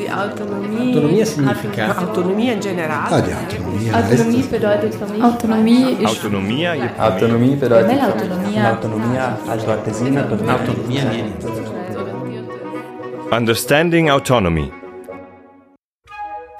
[0.00, 0.94] Die Autonomie.
[0.94, 3.16] Autonomia significa Autonomia in generale.
[3.16, 3.90] Ah, die Autonomie.
[3.92, 8.70] Autonomie bedeutet für mich Autonomie ist Autonomia Autonomie für bedeutet me l'autonomia.
[8.70, 11.04] autonomia alto artesina autonomia.
[13.30, 14.72] Understanding Autonomy.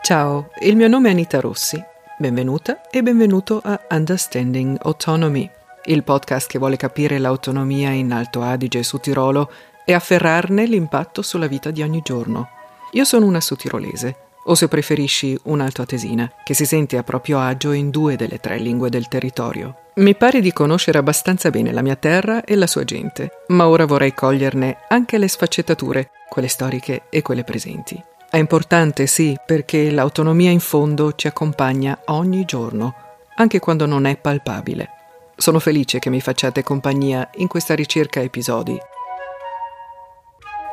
[0.02, 1.82] Ciao, il mio nome è Anita Rossi.
[2.18, 5.48] Benvenuta e benvenuto a Understanding Autonomy,
[5.86, 9.50] il podcast che vuole capire l'autonomia in Alto Adige e su Tirolo
[9.86, 12.58] e afferrarne l'impatto sulla vita di ogni giorno.
[12.92, 17.90] Io sono una sudtirolese, o se preferisci un'altoatesina, che si sente a proprio agio in
[17.90, 19.76] due delle tre lingue del territorio.
[19.96, 23.84] Mi pare di conoscere abbastanza bene la mia terra e la sua gente, ma ora
[23.84, 28.02] vorrei coglierne anche le sfaccettature, quelle storiche e quelle presenti.
[28.28, 32.94] È importante, sì, perché l'autonomia in fondo ci accompagna ogni giorno,
[33.36, 34.88] anche quando non è palpabile.
[35.36, 38.78] Sono felice che mi facciate compagnia in questa ricerca episodi.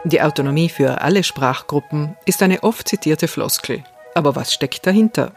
[0.07, 3.83] Die Autonomie für alle Sprachgruppen ist eine oft zitierte Floskel.
[4.15, 5.33] Aber was steckt dahinter?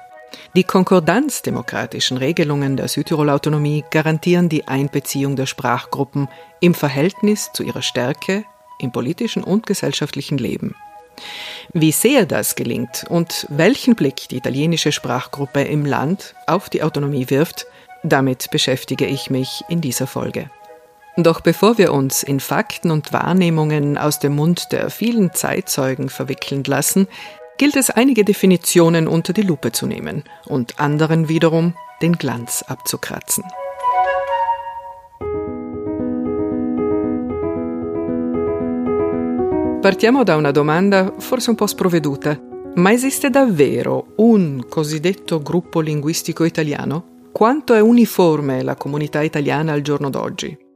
[0.55, 6.29] Die konkordanzdemokratischen Regelungen der Südtiroler Autonomie garantieren die Einbeziehung der Sprachgruppen
[6.61, 8.45] im Verhältnis zu ihrer Stärke
[8.79, 10.77] im politischen und gesellschaftlichen Leben.
[11.73, 17.29] Wie sehr das gelingt und welchen Blick die italienische Sprachgruppe im Land auf die Autonomie
[17.29, 17.67] wirft,
[18.05, 20.49] damit beschäftige ich mich in dieser Folge.
[21.23, 26.63] Doch bevor wir uns in Fakten und Wahrnehmungen aus dem Mund der vielen Zeitzeugen verwickeln
[26.65, 27.09] lassen,
[27.59, 33.45] gilt es einige Definitionen unter die Lupe zu nehmen und anderen wiederum den Glanz abzukratzen.
[39.83, 42.39] Partiamo da una domanda forse un po' sprovveduta.
[42.77, 47.29] Ma esiste davvero un cosiddetto gruppo linguistico italiano?
[47.33, 50.69] Quanto è uniforme la comunità italiana al giorno d'oggi?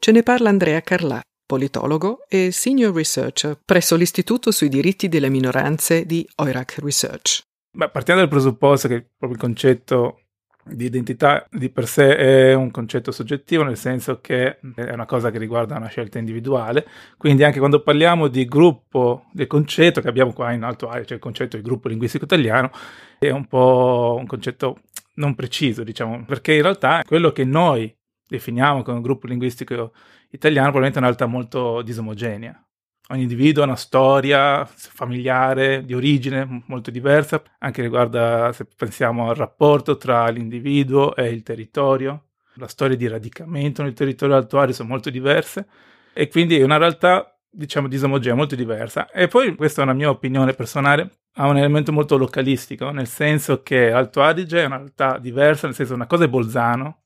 [0.00, 6.06] Ce ne parla Andrea Carlà, politologo e senior researcher presso l'Istituto sui diritti delle minoranze
[6.06, 7.42] di Oirac Research.
[7.76, 10.20] Beh, partiamo dal presupposto che proprio il concetto
[10.62, 15.32] di identità di per sé è un concetto soggettivo, nel senso che è una cosa
[15.32, 16.86] che riguarda una scelta individuale,
[17.16, 21.16] quindi anche quando parliamo di gruppo, del concetto che abbiamo qua in alto aria, cioè
[21.16, 22.70] il concetto di gruppo linguistico italiano,
[23.18, 24.82] è un po' un concetto
[25.14, 27.92] non preciso, diciamo, perché in realtà quello che noi
[28.28, 29.92] definiamo come gruppo linguistico
[30.30, 32.62] italiano probabilmente è una realtà molto disomogenea.
[33.10, 39.34] Ogni individuo ha una storia familiare di origine molto diversa, anche riguardo se pensiamo al
[39.34, 42.24] rapporto tra l'individuo e il territorio.
[42.56, 45.66] La storia di radicamento nel territorio altuario sono molto diverse
[46.12, 49.10] e quindi è una realtà, diciamo, disomogenea, molto diversa.
[49.10, 53.62] E poi, questa è una mia opinione personale, ha un elemento molto localistico, nel senso
[53.62, 57.04] che Alto Adige è una realtà diversa, nel senso una cosa è Bolzano,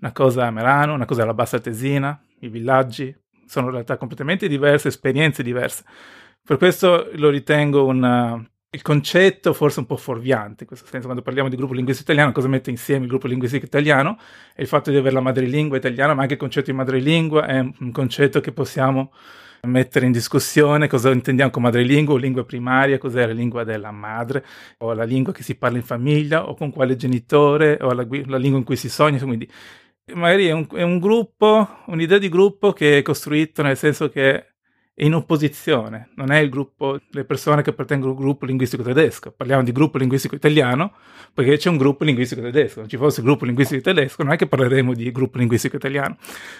[0.00, 3.14] una cosa è Merano, una cosa è la Bassa Tesina, i villaggi,
[3.46, 5.84] sono realtà completamente diverse, esperienze diverse.
[6.44, 11.06] Per questo lo ritengo un, uh, il concetto forse un po' fuorviante, in questo senso,
[11.06, 14.18] quando parliamo di gruppo linguistico italiano, cosa mette insieme il gruppo linguistico italiano?
[14.54, 17.58] È il fatto di avere la madrelingua italiana, ma anche il concetto di madrelingua è
[17.58, 19.12] un concetto che possiamo
[19.62, 20.86] mettere in discussione.
[20.86, 22.14] Cosa intendiamo con madrelingua?
[22.14, 24.44] O lingua primaria, cos'è la lingua della madre,
[24.78, 28.36] o la lingua che si parla in famiglia, o con quale genitore, o la, la
[28.36, 29.50] lingua in cui si sogna, quindi
[30.14, 34.34] magari è un, è un, gruppo, un'idea di gruppo che è costruito nel senso che
[34.34, 34.46] è
[35.00, 39.30] in opposizione, non è il gruppo, le persone che appartengono al gruppo linguistico tedesco.
[39.30, 40.94] Parliamo di gruppo linguistico italiano
[41.32, 42.80] perché c'è un gruppo linguistico tedesco.
[42.80, 46.16] Non ci fosse il gruppo linguistico tedesco, non è che parleremo di gruppo linguistico italiano.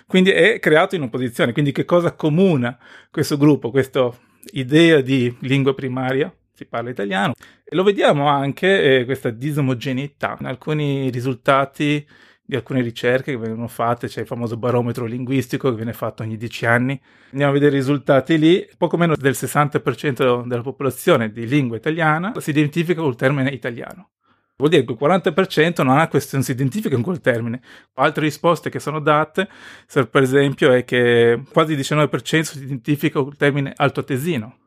[0.06, 1.52] Quindi è creato in opposizione.
[1.52, 2.78] Quindi che cosa accomuna
[3.10, 4.08] questo gruppo, questa
[4.52, 6.32] idea di lingua primaria?
[6.52, 7.34] Si parla italiano.
[7.64, 12.06] E lo vediamo anche, eh, questa disomogeneità, in alcuni risultati
[12.48, 16.38] di alcune ricerche che vengono fatte, c'è il famoso barometro linguistico che viene fatto ogni
[16.38, 16.98] dieci anni.
[17.32, 22.32] Andiamo a vedere i risultati lì, poco meno del 60% della popolazione di lingua italiana
[22.38, 24.12] si identifica col termine italiano.
[24.56, 27.60] Vuol dire che il 40% non, ha questo, si identifica con quel termine.
[27.96, 29.46] Altre risposte che sono date,
[29.92, 34.58] per esempio, è che quasi il 19% si identifica col termine altoatesino.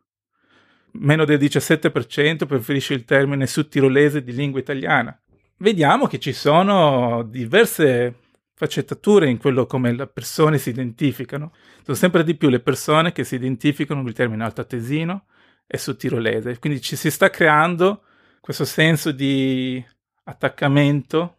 [0.99, 5.19] Meno del 17% preferisce il termine sudtirolese di lingua italiana
[5.61, 8.15] vediamo che ci sono diverse
[8.53, 11.53] faccettature in quello come le persone si identificano.
[11.83, 15.25] Sono sempre di più le persone che si identificano con il termine altoatesino
[15.65, 16.59] e sudtirolese.
[16.59, 18.03] Quindi ci si sta creando
[18.39, 19.83] questo senso di
[20.23, 21.35] attaccamento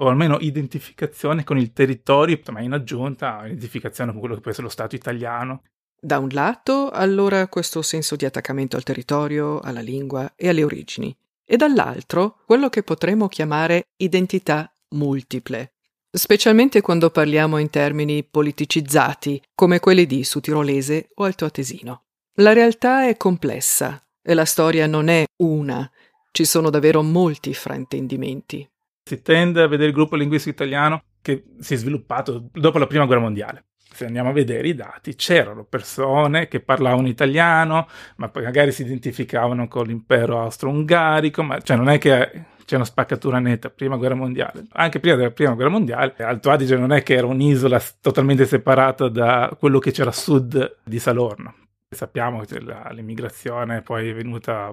[0.00, 4.66] o almeno identificazione con il territorio, ma in aggiunta identificazione con quello che può essere
[4.66, 5.62] lo Stato italiano.
[6.00, 11.16] Da un lato, allora, questo senso di attaccamento al territorio, alla lingua e alle origini
[11.50, 15.72] e dall'altro quello che potremmo chiamare identità multiple,
[16.10, 22.02] specialmente quando parliamo in termini politicizzati come quelli di Sudtirolese o Altoatesino.
[22.40, 25.90] La realtà è complessa e la storia non è una,
[26.32, 28.68] ci sono davvero molti fraintendimenti.
[29.04, 33.06] Si tende a vedere il gruppo linguistico italiano che si è sviluppato dopo la prima
[33.06, 33.67] guerra mondiale.
[33.98, 39.66] Se andiamo a vedere i dati, c'erano persone che parlavano italiano, ma magari si identificavano
[39.66, 44.66] con l'impero austro-ungarico, ma cioè non è che c'è una spaccatura netta, prima guerra mondiale.
[44.74, 49.08] Anche prima della prima guerra mondiale, Alto Adige non è che era un'isola totalmente separata
[49.08, 51.56] da quello che c'era a sud di Salorno.
[51.90, 52.60] Sappiamo che
[52.92, 54.72] l'immigrazione poi è venuta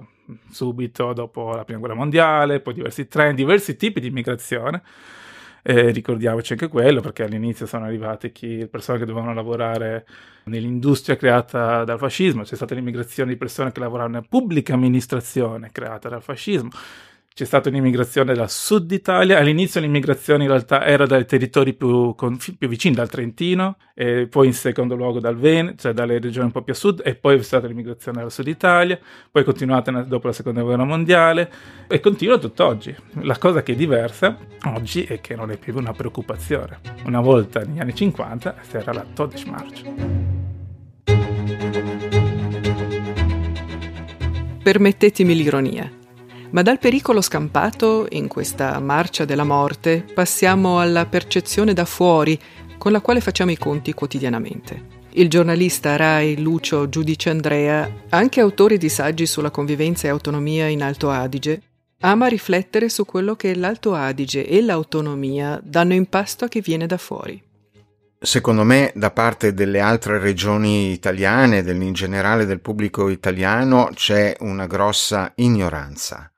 [0.51, 4.83] subito dopo la prima guerra mondiale, poi diversi trend, diversi tipi di immigrazione.
[5.67, 10.05] Eh, ricordiamoci anche quello perché all'inizio sono arrivate chi, persone che dovevano lavorare
[10.43, 16.07] nell'industria creata dal fascismo, c'è stata l'immigrazione di persone che lavoravano nella pubblica amministrazione creata
[16.07, 16.69] dal fascismo,
[17.35, 19.37] c'è stata un'immigrazione dal sud Italia.
[19.37, 24.53] All'inizio l'immigrazione in realtà era dai territori più, più vicini, dal Trentino, e poi in
[24.53, 27.41] secondo luogo dal Veneto, cioè dalle regioni un po' più a sud, e poi è
[27.41, 28.97] stata l'immigrazione dal sud Italia,
[29.29, 31.51] poi continuata dopo la seconda guerra mondiale
[31.89, 32.95] e continua tutt'oggi.
[33.23, 34.37] La cosa che è diversa
[34.67, 36.79] oggi è che non è più una preoccupazione.
[37.03, 39.81] Una volta negli anni 50 era la Todesmarch.
[44.63, 46.03] Permettetemi l'ironia.
[46.51, 52.39] Ma dal pericolo scampato, in questa marcia della morte, passiamo alla percezione da fuori
[52.77, 55.03] con la quale facciamo i conti quotidianamente.
[55.17, 60.83] Il giornalista Rai Lucio Giudice Andrea, anche autore di saggi sulla convivenza e autonomia in
[60.83, 61.61] Alto Adige,
[62.01, 66.85] ama riflettere su quello che l'Alto Adige e l'autonomia danno in pasto a chi viene
[66.85, 67.41] da fuori.
[68.19, 74.67] Secondo me, da parte delle altre regioni italiane, in generale del pubblico italiano, c'è una
[74.67, 76.29] grossa ignoranza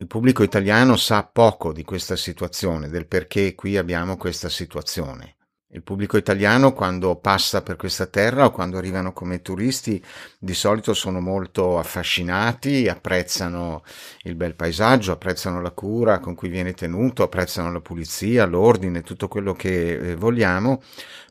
[0.00, 5.34] il pubblico italiano sa poco di questa situazione, del perché qui abbiamo questa situazione.
[5.72, 10.00] Il pubblico italiano quando passa per questa terra o quando arrivano come turisti
[10.38, 13.82] di solito sono molto affascinati, apprezzano
[14.22, 19.26] il bel paesaggio, apprezzano la cura con cui viene tenuto, apprezzano la pulizia, l'ordine, tutto
[19.26, 20.80] quello che eh, vogliamo,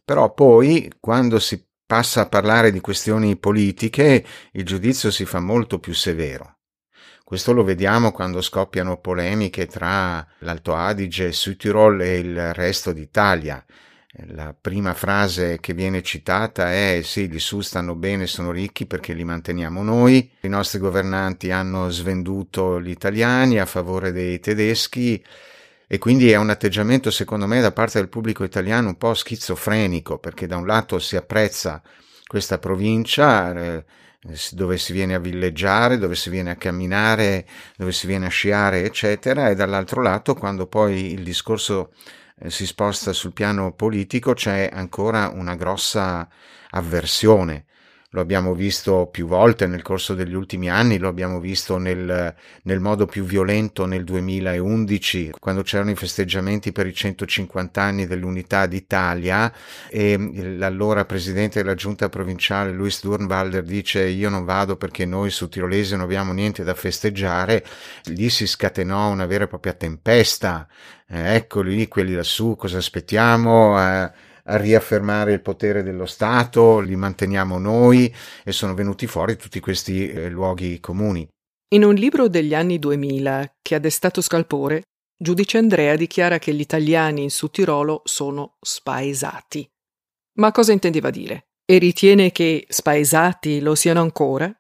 [0.04, 5.80] però poi quando si passa a parlare di questioni politiche il giudizio si fa molto
[5.80, 6.57] più severo.
[7.28, 13.62] Questo lo vediamo quando scoppiano polemiche tra l'Alto Adige, Südtirol e il resto d'Italia.
[14.28, 19.12] La prima frase che viene citata è sì, di su stanno bene, sono ricchi perché
[19.12, 25.22] li manteniamo noi, i nostri governanti hanno svenduto gli italiani a favore dei tedeschi
[25.86, 30.18] e quindi è un atteggiamento secondo me da parte del pubblico italiano un po' schizofrenico
[30.18, 31.82] perché da un lato si apprezza
[32.26, 33.86] questa provincia, eh,
[34.52, 37.46] dove si viene a villeggiare, dove si viene a camminare,
[37.76, 41.92] dove si viene a sciare, eccetera, e dall'altro lato, quando poi il discorso
[42.40, 46.28] eh, si sposta sul piano politico, c'è ancora una grossa
[46.72, 47.67] avversione
[48.12, 52.34] lo abbiamo visto più volte nel corso degli ultimi anni, lo abbiamo visto nel,
[52.64, 58.66] nel, modo più violento nel 2011, quando c'erano i festeggiamenti per i 150 anni dell'unità
[58.66, 59.52] d'Italia
[59.90, 60.18] e
[60.58, 65.92] l'allora presidente della giunta provinciale Luis Durnwalder dice io non vado perché noi su Tirolesi
[65.92, 67.66] non abbiamo niente da festeggiare,
[68.06, 70.66] lì si scatenò una vera e propria tempesta,
[71.10, 73.78] eh, eccoli lì, quelli lassù, cosa aspettiamo?
[73.82, 74.12] Eh,
[74.48, 78.14] a riaffermare il potere dello Stato, li manteniamo noi
[78.44, 81.28] e sono venuti fuori tutti questi eh, luoghi comuni.
[81.74, 84.84] In un libro degli anni 2000 che ha destato scalpore,
[85.18, 89.68] giudice Andrea dichiara che gli italiani in Sud Tirolo sono spaesati.
[90.38, 91.48] Ma cosa intendeva dire?
[91.66, 94.57] E ritiene che spaesati lo siano ancora?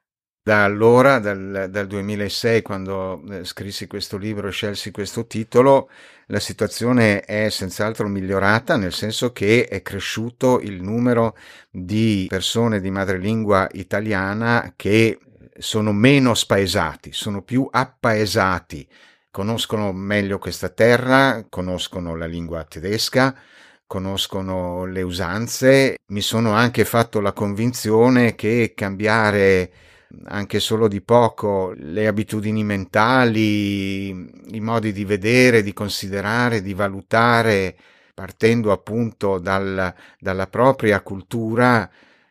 [0.47, 5.89] Da allora, dal, dal 2006, quando eh, scrissi questo libro e scelsi questo titolo,
[6.27, 11.35] la situazione è senz'altro migliorata, nel senso che è cresciuto il numero
[11.69, 15.19] di persone di madrelingua italiana che
[15.57, 18.87] sono meno spaesati, sono più appaesati,
[19.29, 23.35] conoscono meglio questa terra, conoscono la lingua tedesca,
[23.85, 25.97] conoscono le usanze.
[26.05, 29.71] Mi sono anche fatto la convinzione che cambiare
[30.25, 37.75] anche solo di poco le abitudini mentali, i modi di vedere, di considerare, di valutare,
[38.13, 41.89] partendo appunto dal, dalla propria cultura,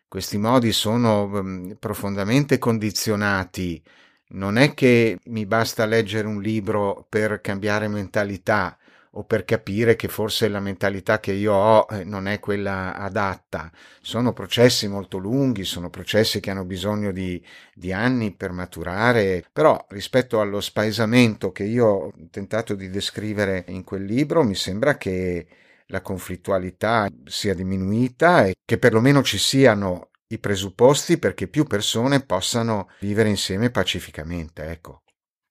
[0.09, 3.83] questi modi sono mm, profondamente condizionati.
[4.29, 8.77] Non è che mi basta leggere un libro per cambiare mentalità,
[9.17, 13.71] o per capire che forse la mentalità che io ho eh, non è quella adatta.
[14.01, 17.43] Sono processi molto lunghi, sono processi che hanno bisogno di,
[17.75, 23.85] di anni per maturare, però rispetto allo spaesamento che io ho tentato di descrivere in
[23.85, 25.47] quel libro, mi sembra che
[25.87, 32.91] la conflittualità sia diminuita e che perlomeno ci siano i presupposti perché più persone possano
[33.01, 35.03] vivere insieme pacificamente, ecco.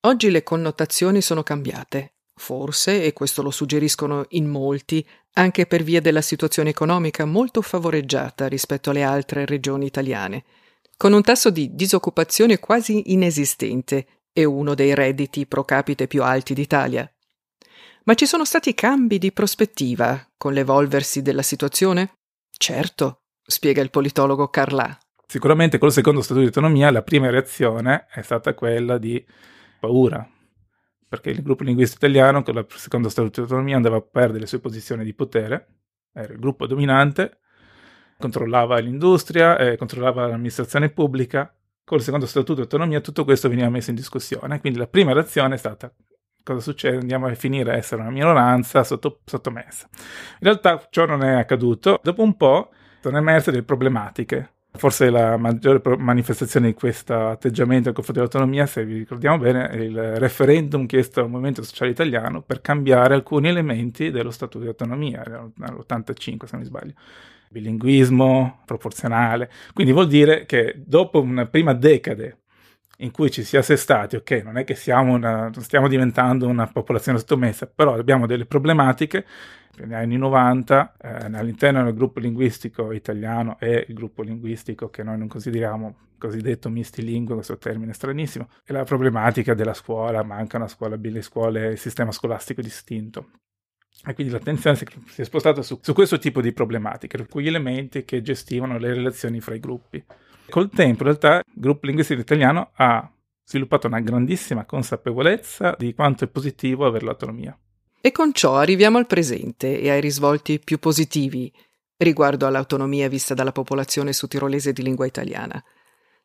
[0.06, 2.15] Oggi le connotazioni sono cambiate.
[2.38, 8.46] Forse, e questo lo suggeriscono in molti, anche per via della situazione economica molto favoreggiata
[8.46, 10.44] rispetto alle altre regioni italiane,
[10.96, 16.54] con un tasso di disoccupazione quasi inesistente e uno dei redditi pro capite più alti
[16.54, 17.10] d'Italia.
[18.04, 22.12] Ma ci sono stati cambi di prospettiva con l'evolversi della situazione?
[22.56, 24.96] Certo, spiega il politologo Carlà.
[25.26, 29.24] Sicuramente col secondo statuto di autonomia la prima reazione è stata quella di
[29.80, 30.26] paura,
[31.08, 34.46] perché il gruppo linguistico italiano con il secondo statuto di autonomia andava a perdere le
[34.46, 35.66] sue posizioni di potere,
[36.12, 37.38] era il gruppo dominante,
[38.18, 43.90] controllava l'industria, eh, controllava l'amministrazione pubblica, col secondo statuto di autonomia tutto questo veniva messo
[43.90, 45.92] in discussione, quindi la prima reazione è stata
[46.46, 46.98] cosa succede?
[46.98, 49.88] Andiamo a finire a essere una minoranza sotto, sottomessa.
[49.92, 52.70] In realtà ciò non è accaduto, dopo un po'
[53.00, 58.84] sono emerse delle problematiche Forse la maggiore manifestazione di questo atteggiamento nei confronti dell'autonomia, se
[58.84, 64.10] vi ricordiamo bene, è il referendum chiesto al Movimento Sociale Italiano per cambiare alcuni elementi
[64.10, 65.22] dello Statuto di Autonomia,
[65.56, 66.92] nell'85 se non mi sbaglio.
[67.48, 69.50] Bilinguismo, proporzionale.
[69.72, 72.40] Quindi vuol dire che dopo una prima decade
[72.98, 77.18] in cui ci si è assestati, ok, non è che una, stiamo diventando una popolazione
[77.18, 79.26] sottomessa, però abbiamo delle problematiche
[79.78, 85.18] negli anni 90 eh, all'interno del gruppo linguistico italiano e il gruppo linguistico che noi
[85.18, 90.68] non consideriamo cosiddetto misti lingue, questo termine stranissimo, è la problematica della scuola, manca una
[90.68, 93.30] scuola, le scuole, il sistema scolastico distinto.
[94.04, 98.22] E quindi l'attenzione si è spostata su, su questo tipo di problematiche, quegli elementi che
[98.22, 100.04] gestivano le relazioni fra i gruppi.
[100.48, 103.10] Col tempo, in realtà, il gruppo linguistico italiano ha
[103.44, 107.56] sviluppato una grandissima consapevolezza di quanto è positivo avere l'autonomia.
[108.00, 111.52] E con ciò arriviamo al presente e ai risvolti più positivi
[111.98, 115.62] riguardo all'autonomia vista dalla popolazione sudtirolese di lingua italiana.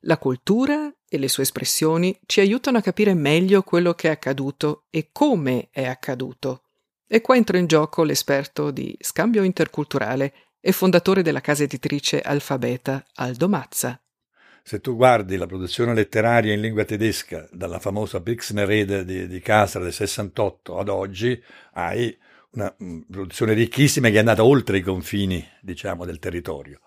[0.01, 4.85] La cultura e le sue espressioni ci aiutano a capire meglio quello che è accaduto
[4.89, 6.63] e come è accaduto.
[7.07, 13.05] E qua entra in gioco l'esperto di scambio interculturale e fondatore della casa editrice Alfabeta
[13.15, 14.01] Aldo Mazza.
[14.63, 19.81] Se tu guardi la produzione letteraria in lingua tedesca, dalla famosa Brixnerrede di, di Castra
[19.81, 21.41] del 68 ad oggi,
[21.73, 22.15] hai
[22.51, 26.79] una mm, produzione ricchissima che è andata oltre i confini, diciamo, del territorio.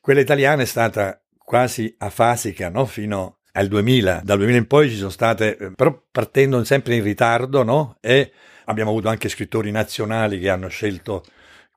[0.00, 2.86] Quella italiana è stata quasi afasica, no?
[2.86, 4.22] Fino al 2000.
[4.24, 7.96] Dal 2000 in poi ci sono state, eh, però partendo sempre in ritardo, no?
[8.00, 8.32] E
[8.66, 11.24] abbiamo avuto anche scrittori nazionali che hanno scelto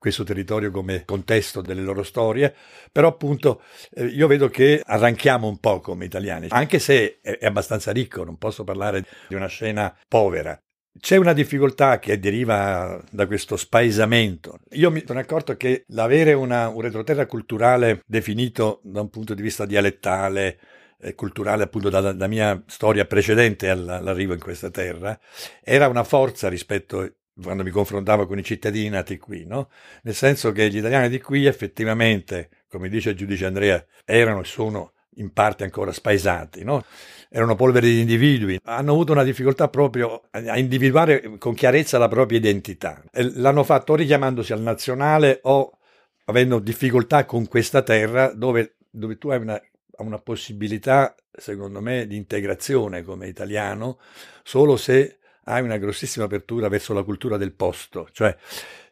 [0.02, 2.56] questo territorio come contesto delle loro storie,
[2.92, 3.62] però appunto
[3.94, 8.24] eh, io vedo che arranchiamo un po' come italiani, anche se è, è abbastanza ricco,
[8.24, 10.60] non posso parlare di una scena povera.
[11.00, 14.58] C'è una difficoltà che deriva da questo spaesamento.
[14.72, 19.44] Io mi sono accorto che l'avere una, un retroterra culturale definito da un punto di
[19.44, 20.58] vista dialettale,
[21.00, 25.18] e culturale appunto dalla, dalla mia storia precedente all'arrivo in questa terra,
[25.64, 29.70] era una forza rispetto quando mi confrontavo con i cittadini nati qui, no?
[30.04, 34.46] Nel senso che gli italiani di qui effettivamente, come dice il giudice Andrea, erano e
[34.46, 36.84] sono in parte ancora spaesati, no?
[37.30, 42.38] Erano polveri di individui, hanno avuto una difficoltà proprio a individuare con chiarezza la propria
[42.38, 43.02] identità.
[43.12, 45.78] L'hanno fatto richiamandosi al nazionale o
[46.26, 49.62] avendo difficoltà con questa terra dove, dove tu hai una,
[49.98, 54.00] una possibilità, secondo me, di integrazione come italiano
[54.44, 58.36] solo se hai una grossissima apertura verso la cultura del posto, cioè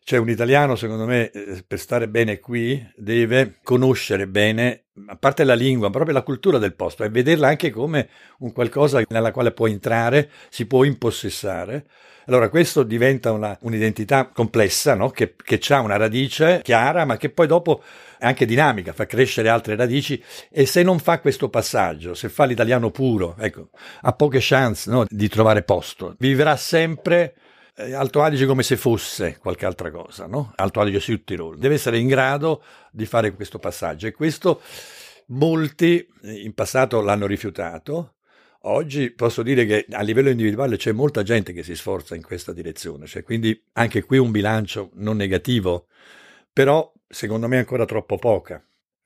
[0.09, 5.43] c'è un italiano, secondo me, eh, per stare bene qui, deve conoscere bene, a parte
[5.43, 9.51] la lingua, proprio la cultura del posto e vederla anche come un qualcosa nella quale
[9.51, 11.85] può entrare, si può impossessare.
[12.25, 15.11] Allora, questo diventa una, un'identità complessa, no?
[15.11, 17.83] che, che ha una radice chiara, ma che poi dopo
[18.17, 22.45] è anche dinamica, fa crescere altre radici e se non fa questo passaggio, se fa
[22.45, 23.69] l'italiano puro, ecco,
[24.01, 25.05] ha poche chance no?
[25.07, 26.15] di trovare posto.
[26.17, 27.35] Vivrà sempre
[27.79, 30.51] Alto Adige come se fosse qualche altra cosa, no?
[30.55, 31.57] Alto Adige Südtirol.
[31.57, 34.61] Deve essere in grado di fare questo passaggio e questo
[35.27, 38.15] molti eh, in passato l'hanno rifiutato.
[38.63, 42.51] Oggi posso dire che a livello individuale c'è molta gente che si sforza in questa
[42.51, 45.87] direzione, cioè quindi anche qui un bilancio non negativo,
[46.51, 48.61] però secondo me ancora troppo poca.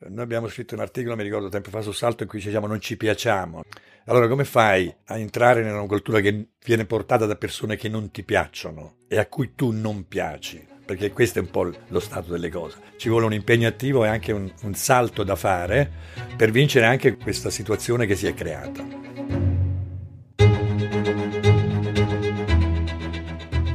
[0.09, 2.67] Noi abbiamo scritto un articolo, mi ricordo tempo fa su Salto, in cui ci diciamo
[2.67, 3.63] non ci piacciamo.
[4.05, 8.11] Allora, come fai a entrare in una cultura che viene portata da persone che non
[8.11, 10.67] ti piacciono e a cui tu non piaci?
[10.85, 12.77] Perché questo è un po' lo stato delle cose.
[12.97, 15.89] Ci vuole un impegno attivo e anche un, un salto da fare
[16.35, 18.85] per vincere anche questa situazione che si è creata.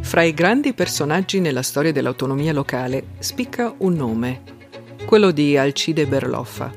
[0.03, 4.57] Fra i grandi personaggi nella storia dell'autonomia locale spicca un nome,
[5.09, 6.71] quello di Alcide Berloffa.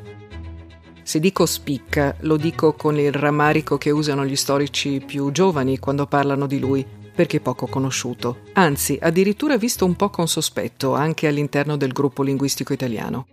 [1.04, 6.08] Se dico spicca, lo dico con il rammarico che usano gli storici più giovani quando
[6.08, 11.76] parlano di lui, perché poco conosciuto, anzi addirittura visto un po' con sospetto anche all'interno
[11.76, 13.28] del gruppo linguistico italiano.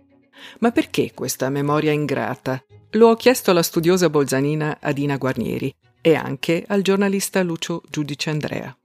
[0.59, 2.61] Ma perché questa memoria ingrata?
[2.91, 8.77] Lo ho chiesto alla studiosa bolzanina Adina Guarnieri e anche al giornalista Lucio Giudice Andrea.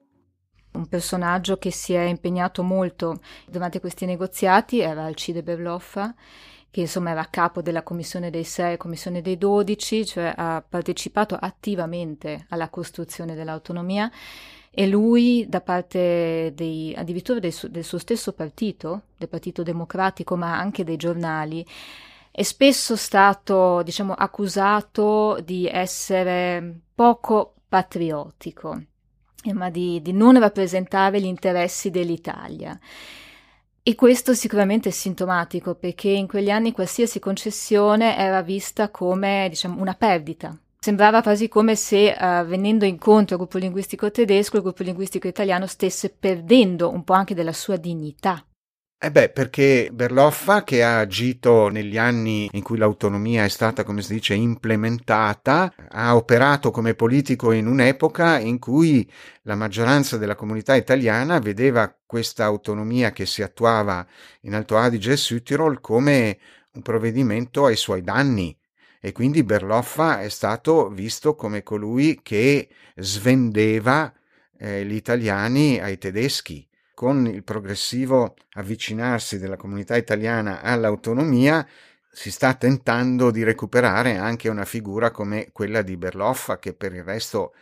[0.85, 6.15] Un personaggio che si è impegnato molto durante questi negoziati era Alcide Berloffa,
[6.71, 12.45] che insomma era capo della Commissione dei Sei, Commissione dei Dodici, cioè ha partecipato attivamente
[12.51, 14.13] alla costruzione dell'autonomia.
[14.71, 20.59] E lui da parte dei, addirittura del, del suo stesso partito, del Partito Democratico, ma
[20.59, 21.65] anche dei giornali,
[22.31, 28.83] è spesso stato, diciamo, accusato di essere poco patriottico,
[29.53, 32.79] ma di, di non rappresentare gli interessi dell'Italia.
[33.83, 39.81] E questo sicuramente è sintomatico perché in quegli anni qualsiasi concessione era vista come diciamo,
[39.81, 40.57] una perdita.
[40.79, 45.67] Sembrava quasi come se uh, venendo incontro al gruppo linguistico tedesco, il gruppo linguistico italiano
[45.67, 48.45] stesse perdendo un po' anche della sua dignità.
[49.05, 54.01] Eh beh, perché Berloffa, che ha agito negli anni in cui l'autonomia è stata, come
[54.01, 59.07] si dice, implementata, ha operato come politico in un'epoca in cui
[59.43, 64.07] la maggioranza della comunità italiana vedeva questa autonomia che si attuava
[64.41, 66.39] in Alto Adige e Südtirol come
[66.73, 68.57] un provvedimento ai suoi danni.
[69.01, 74.11] E quindi Berloffa è stato visto come colui che svendeva
[74.57, 81.67] eh, gli italiani ai tedeschi con il progressivo avvicinarsi della comunità italiana all'autonomia,
[82.11, 87.03] si sta tentando di recuperare anche una figura come quella di Berloffa, che per il
[87.03, 87.55] resto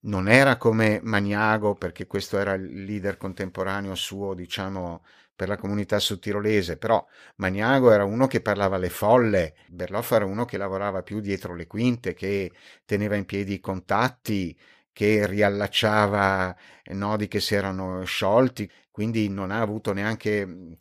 [0.00, 5.02] non era come Maniago, perché questo era il leader contemporaneo suo, diciamo,
[5.34, 7.04] per la comunità sudtirolese, però
[7.36, 11.66] Maniago era uno che parlava alle folle, Berloffa era uno che lavorava più dietro le
[11.66, 12.52] quinte, che
[12.84, 14.56] teneva in piedi i contatti,
[14.94, 16.56] che riallacciava
[16.92, 20.72] nodi che si erano sciolti, quindi non ha avuto neanche mm,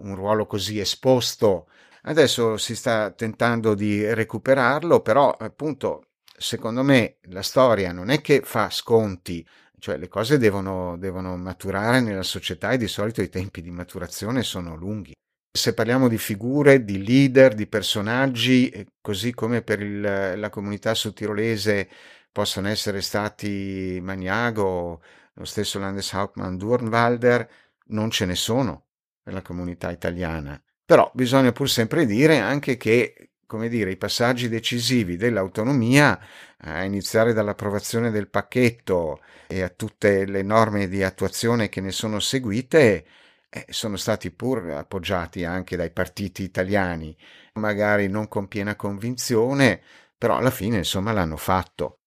[0.00, 1.68] un ruolo così esposto.
[2.02, 8.42] Adesso si sta tentando di recuperarlo, però appunto secondo me la storia non è che
[8.42, 9.46] fa sconti,
[9.78, 14.42] cioè le cose devono, devono maturare nella società e di solito i tempi di maturazione
[14.42, 15.12] sono lunghi.
[15.54, 20.94] Se parliamo di figure, di leader, di personaggi, eh, così come per il, la comunità
[20.94, 21.88] sudtirolese
[22.32, 25.02] possono essere stati Magnago,
[25.34, 27.48] lo stesso Landeshauptmann Durnwalder,
[27.88, 28.86] non ce ne sono
[29.24, 30.60] nella comunità italiana.
[30.84, 36.18] Però bisogna pur sempre dire anche che, come dire, i passaggi decisivi dell'autonomia,
[36.64, 42.18] a iniziare dall'approvazione del pacchetto e a tutte le norme di attuazione che ne sono
[42.20, 43.06] seguite,
[43.48, 47.16] eh, sono stati pur appoggiati anche dai partiti italiani,
[47.54, 49.82] magari non con piena convinzione,
[50.16, 52.01] però alla fine insomma l'hanno fatto.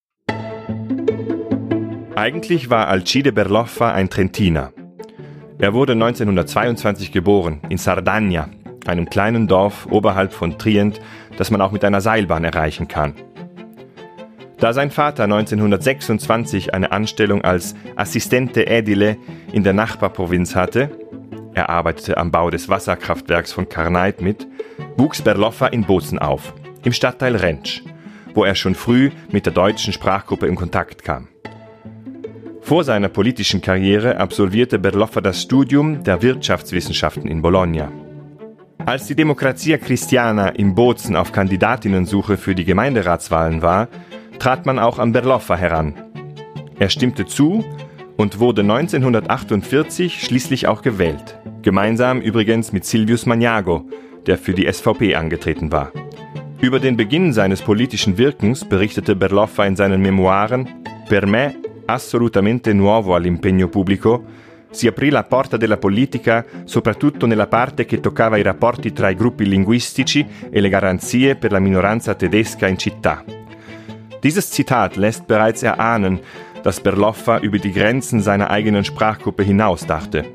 [2.16, 4.72] Eigentlich war Alcide Berloffa ein Trentiner.
[5.60, 8.50] Er wurde 1922 geboren in Sardagna,
[8.86, 11.02] einem kleinen Dorf oberhalb von Trient,
[11.38, 13.16] das man auch mit einer Seilbahn erreichen kann.
[14.60, 19.18] Da sein Vater 1926 eine Anstellung als Assistente Edile
[19.52, 20.92] in der Nachbarprovinz hatte,
[21.54, 24.46] er arbeitete am Bau des Wasserkraftwerks von Karnait mit,
[24.98, 27.82] wuchs Berloffa in Bozen auf, im Stadtteil Rentsch,
[28.34, 31.30] wo er schon früh mit der deutschen Sprachgruppe in Kontakt kam.
[32.66, 37.92] Vor seiner politischen Karriere absolvierte Berloffa das Studium der Wirtschaftswissenschaften in Bologna.
[38.84, 43.88] Als die Demokratia Christiana in Bozen auf Kandidatinnensuche für die Gemeinderatswahlen war,
[44.40, 45.94] trat man auch an Berloffa heran.
[46.80, 47.64] Er stimmte zu
[48.18, 51.38] und wurde 1948 schließlich auch gewählt.
[51.62, 53.88] Gemeinsam übrigens mit Silvius Magnago,
[54.26, 55.92] der für die SVP angetreten war.
[56.62, 60.68] Über den Beginn seines politischen Wirkens berichtete Berloffa in seinen Memoiren
[61.08, 61.54] Per me
[61.86, 64.24] assolutamente nuovo all'impegno pubblico,
[64.70, 69.16] si aprì la porta della politica soprattutto nella parte che toccava i rapporti tra i
[69.16, 73.24] gruppi linguistici e le garanzie per la minoranza tedesca in città.
[74.22, 76.20] Dieses Zitat lässt bereits erahnen,
[76.64, 80.26] dass Berloffa über die Grenzen seiner eigenen Sprachgruppe hinausdachte.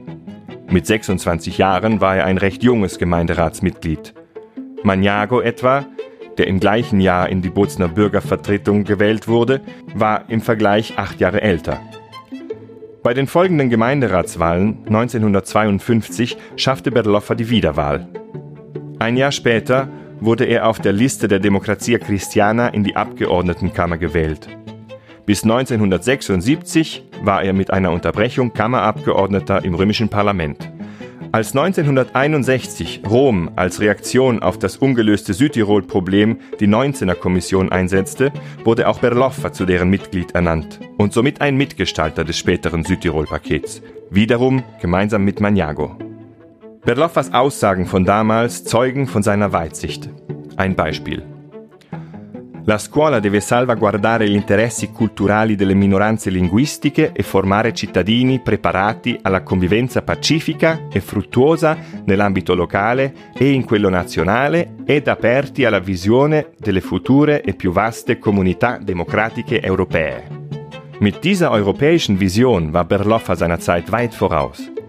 [0.69, 4.15] Mit 26 Jahren war er ein recht junges Gemeinderatsmitglied.
[4.85, 5.87] Magnago etwa,
[6.39, 9.61] der im gleichen Jahr in die Bozner Bürgervertretung gewählt wurde,
[9.95, 11.81] war im Vergleich acht Jahre älter.
[13.03, 18.07] Bei den folgenden Gemeinderatswahlen 1952 schaffte Berloffa die Wiederwahl.
[18.99, 19.89] Ein Jahr später
[20.21, 24.49] wurde er auf der Liste der Democrazia Christiana in die Abgeordnetenkammer gewählt.
[25.25, 30.71] Bis 1976 war er mit einer Unterbrechung Kammerabgeordneter im römischen Parlament.
[31.33, 38.33] Als 1961 Rom als Reaktion auf das ungelöste Südtirol-Problem die 19er Kommission einsetzte,
[38.65, 44.65] wurde auch Berloffa zu deren Mitglied ernannt und somit ein Mitgestalter des späteren Südtirol-Pakets, wiederum
[44.81, 45.97] gemeinsam mit Magnago.
[46.85, 50.11] Berloffas Aussagen von damals zeugen von seiner Weitsicht.
[50.57, 51.23] Ein Beispiel.
[52.71, 59.43] La scuola deve salvaguardare gli interessi culturali delle minoranze linguistiche e formare cittadini preparati alla
[59.43, 66.81] convivenza pacifica e fruttuosa nell'ambito locale e in quello nazionale ed aperti alla visione delle
[66.81, 70.29] future e più vaste comunità democratiche europee.
[71.01, 74.80] Mit dieser europäischen Vision war Berloffa seiner Zeit weit voraus.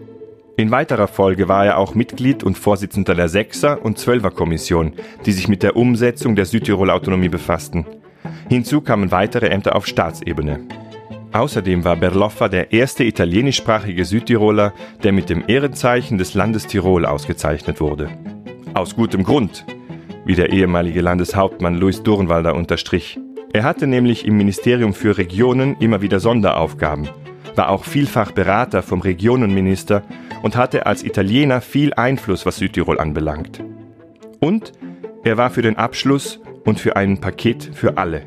[0.56, 4.92] In weiterer Folge war er auch Mitglied und Vorsitzender der Sechser- und Zwölfer-Kommission,
[5.24, 7.86] die sich mit der Umsetzung der Südtirol-Autonomie befassten.
[8.50, 10.60] Hinzu kamen weitere Ämter auf Staatsebene.
[11.32, 17.80] Außerdem war Berloffa der erste italienischsprachige Südtiroler, der mit dem Ehrenzeichen des Landes Tirol ausgezeichnet
[17.80, 18.10] wurde.
[18.74, 19.64] Aus gutem Grund,
[20.26, 23.18] wie der ehemalige Landeshauptmann Luis Durnwalder unterstrich.
[23.54, 27.08] Er hatte nämlich im Ministerium für Regionen immer wieder Sonderaufgaben,
[27.56, 30.02] war auch vielfach Berater vom Regionenminister
[30.42, 33.62] und hatte als Italiener viel Einfluss, was Südtirol anbelangt.
[34.40, 34.72] Und
[35.24, 38.22] er war für den Abschluss und für ein Paket für alle.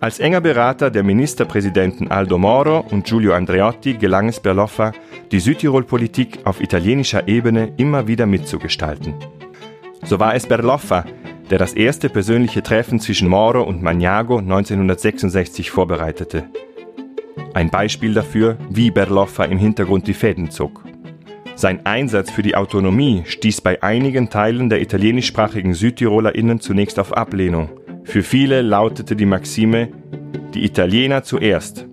[0.00, 4.92] Als enger Berater der Ministerpräsidenten Aldo Moro und Giulio Andreotti gelang es Berloffa,
[5.30, 9.14] die Südtirol-Politik auf italienischer Ebene immer wieder mitzugestalten.
[10.04, 11.04] So war es Berloffa,
[11.50, 16.46] der das erste persönliche Treffen zwischen Moro und Magnago 1966 vorbereitete.
[17.54, 20.82] Ein Beispiel dafür, wie Berloffa im Hintergrund die Fäden zog.
[21.54, 27.68] Sein Einsatz für die Autonomie stieß bei einigen Teilen der italienischsprachigen SüdtirolerInnen zunächst auf Ablehnung.
[28.04, 29.88] Für viele lautete die Maxime,
[30.54, 31.86] die Italiener zuerst.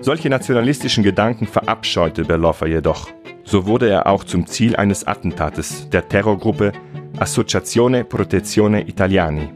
[0.00, 3.08] Solche nationalistischen Gedanken verabscheute Berloffa jedoch.
[3.44, 6.72] So wurde er auch zum Ziel eines Attentates der Terrorgruppe
[7.18, 9.48] Associazione Protezione Italiani.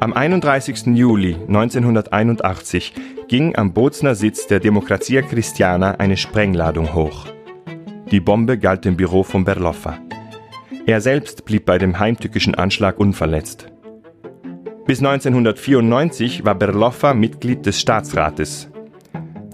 [0.00, 0.86] Am 31.
[0.96, 2.92] Juli 1981
[3.32, 7.28] ging am Bozner Sitz der Democrazia Cristiana eine Sprengladung hoch.
[8.10, 9.98] Die Bombe galt dem Büro von Berloffa.
[10.84, 13.72] Er selbst blieb bei dem heimtückischen Anschlag unverletzt.
[14.84, 18.68] Bis 1994 war Berloffa Mitglied des Staatsrates.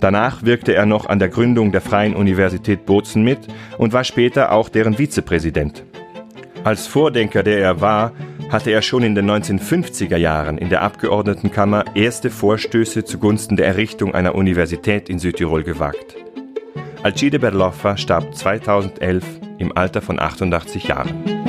[0.00, 3.46] Danach wirkte er noch an der Gründung der Freien Universität Bozen mit
[3.78, 5.84] und war später auch deren Vizepräsident.
[6.64, 8.10] Als Vordenker, der er war,
[8.50, 14.14] hatte er schon in den 1950er Jahren in der Abgeordnetenkammer erste Vorstöße zugunsten der Errichtung
[14.14, 16.16] einer Universität in Südtirol gewagt.
[17.02, 19.24] Alcide Berloffa starb 2011
[19.58, 21.47] im Alter von 88 Jahren.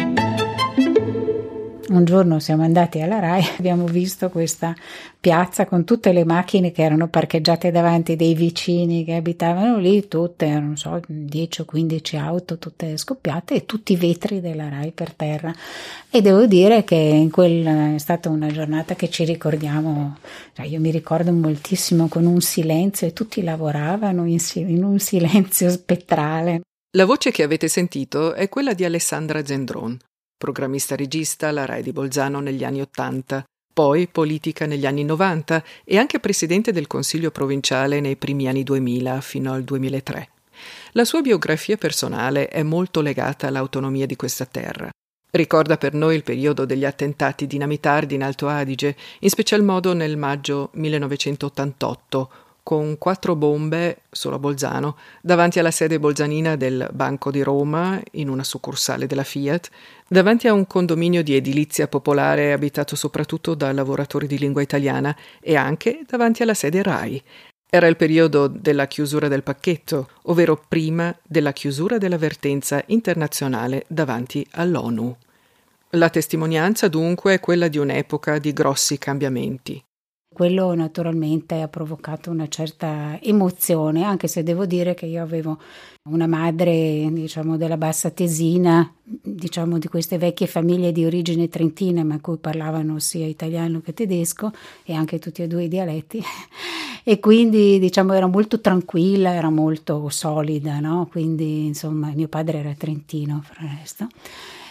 [1.90, 4.76] Un giorno siamo andati alla RAI, abbiamo visto questa
[5.20, 10.48] piazza con tutte le macchine che erano parcheggiate davanti dei vicini che abitavano lì, tutte,
[10.48, 15.14] non so, 10 o 15 auto, tutte scoppiate e tutti i vetri della RAI per
[15.14, 15.52] terra.
[16.12, 20.18] E devo dire che in quel, è stata una giornata che ci ricordiamo,
[20.54, 25.72] cioè io mi ricordo moltissimo con un silenzio e tutti lavoravano in, in un silenzio
[25.72, 26.62] spettrale.
[26.96, 29.98] La voce che avete sentito è quella di Alessandra Zendron
[30.40, 35.98] programmista regista alla RAI di Bolzano negli anni Ottanta, poi politica negli anni 90 e
[35.98, 40.30] anche presidente del Consiglio provinciale nei primi anni 2000 fino al 2003.
[40.94, 44.90] La sua biografia personale è molto legata all'autonomia di questa terra.
[45.32, 50.18] Ricorda per noi il periodo degli attentati dinamitardi in Alto Adige, in special modo nel
[50.18, 52.32] maggio 1988,
[52.64, 58.30] con quattro bombe, solo a Bolzano, davanti alla sede bolzanina del Banco di Roma, in
[58.30, 59.70] una succursale della Fiat,
[60.08, 65.56] davanti a un condominio di edilizia popolare abitato soprattutto da lavoratori di lingua italiana e
[65.56, 67.24] anche davanti alla sede RAI.
[67.72, 75.16] Era il periodo della chiusura del pacchetto, ovvero prima della chiusura dell'avvertenza internazionale davanti all'ONU.
[75.92, 79.84] La testimonianza dunque è quella di un'epoca di grossi cambiamenti.
[80.40, 85.58] Quello naturalmente ha provocato una certa emozione, anche se devo dire che io avevo
[86.04, 92.22] una madre, diciamo, della bassa tesina, diciamo di queste vecchie famiglie di origine trentina, ma
[92.22, 94.54] cui parlavano sia italiano che tedesco
[94.86, 96.24] e anche tutti e due i dialetti.
[97.04, 101.10] E quindi, diciamo, era molto tranquilla, era molto solida, no?
[101.12, 104.08] Quindi, insomma, mio padre era trentino, per il resto.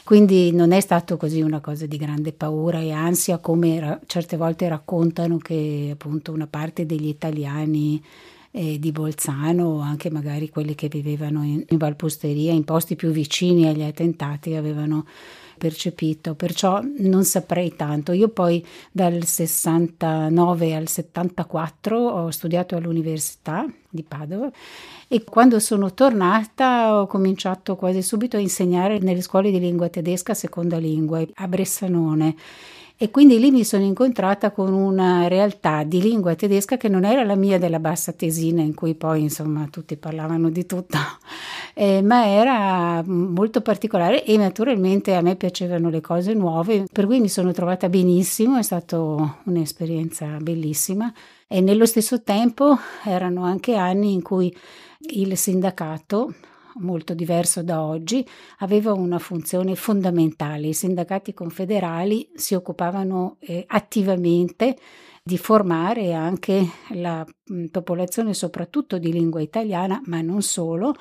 [0.09, 4.39] Quindi non è stato così una cosa di grande paura e ansia come ra- certe
[4.39, 8.03] volte raccontano che appunto una parte degli italiani
[8.53, 13.69] eh, di Bolzano, anche magari quelli che vivevano in, in Valposteria, in posti più vicini
[13.69, 15.05] agli attentati, avevano
[15.59, 18.13] percepito, perciò non saprei tanto.
[18.13, 24.51] Io poi dal 69 al 74 ho studiato all'Università di Padova
[25.07, 30.33] e quando sono tornata ho cominciato quasi subito a insegnare nelle scuole di lingua tedesca
[30.33, 32.37] seconda lingua a Bressanone
[33.01, 37.23] e quindi lì mi sono incontrata con una realtà di lingua tedesca che non era
[37.23, 40.99] la mia della bassa tesina in cui poi insomma tutti parlavano di tutto,
[41.75, 47.21] eh, ma era molto particolare e naturalmente a me piacevano le cose nuove, per cui
[47.21, 48.99] mi sono trovata benissimo, è stata
[49.45, 51.13] un'esperienza bellissima.
[51.47, 54.55] E nello stesso tempo erano anche anni in cui
[55.11, 56.35] il sindacato
[56.77, 58.27] molto diverso da oggi,
[58.59, 60.69] aveva una funzione fondamentale.
[60.69, 64.77] I sindacati confederali si occupavano eh, attivamente
[65.29, 70.95] di formare anche la mh, popolazione, soprattutto di lingua italiana, ma non solo,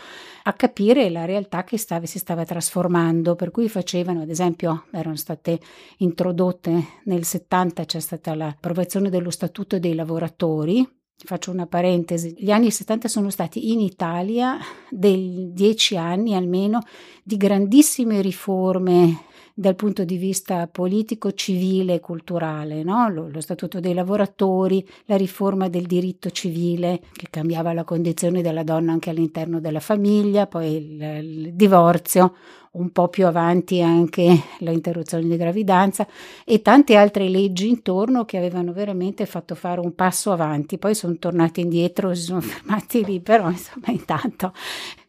[0.43, 3.35] a capire la realtà che stava, si stava trasformando.
[3.35, 5.61] Per cui facevano, ad esempio, erano state
[5.99, 10.85] introdotte nel 70, c'è stata l'approvazione dello Statuto dei lavoratori,
[11.23, 16.81] Faccio una parentesi, gli anni 70 sono stati in Italia dei dieci anni almeno
[17.23, 19.25] di grandissime riforme
[19.59, 23.09] dal punto di vista politico, civile e culturale, no?
[23.09, 28.61] lo, lo, Statuto dei lavoratori, la riforma del diritto civile che cambiava la condizione della
[28.61, 32.35] donna anche all'interno della famiglia, poi il, il divorzio,
[32.77, 36.07] un po' più avanti anche l'interruzione di gravidanza
[36.45, 41.15] e tante altre leggi intorno che avevano veramente fatto fare un passo avanti, poi sono
[41.17, 44.53] tornati indietro, si sono fermati lì, però insomma intanto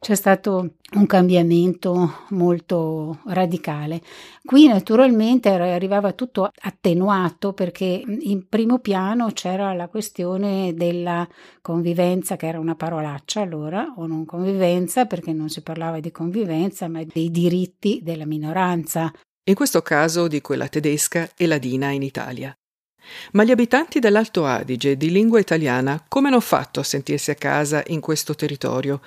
[0.01, 4.01] c'è stato un cambiamento molto radicale.
[4.45, 11.27] Qui naturalmente arrivava tutto attenuato perché in primo piano c'era la questione della
[11.61, 16.89] convivenza, che era una parolaccia allora, o non convivenza, perché non si parlava di convivenza,
[16.89, 17.58] ma dei diritti
[18.03, 19.12] della minoranza.
[19.44, 22.55] In questo caso di quella tedesca e ladina in Italia.
[23.33, 27.83] Ma gli abitanti dell'Alto Adige di lingua italiana come hanno fatto a sentirsi a casa
[27.87, 29.01] in questo territorio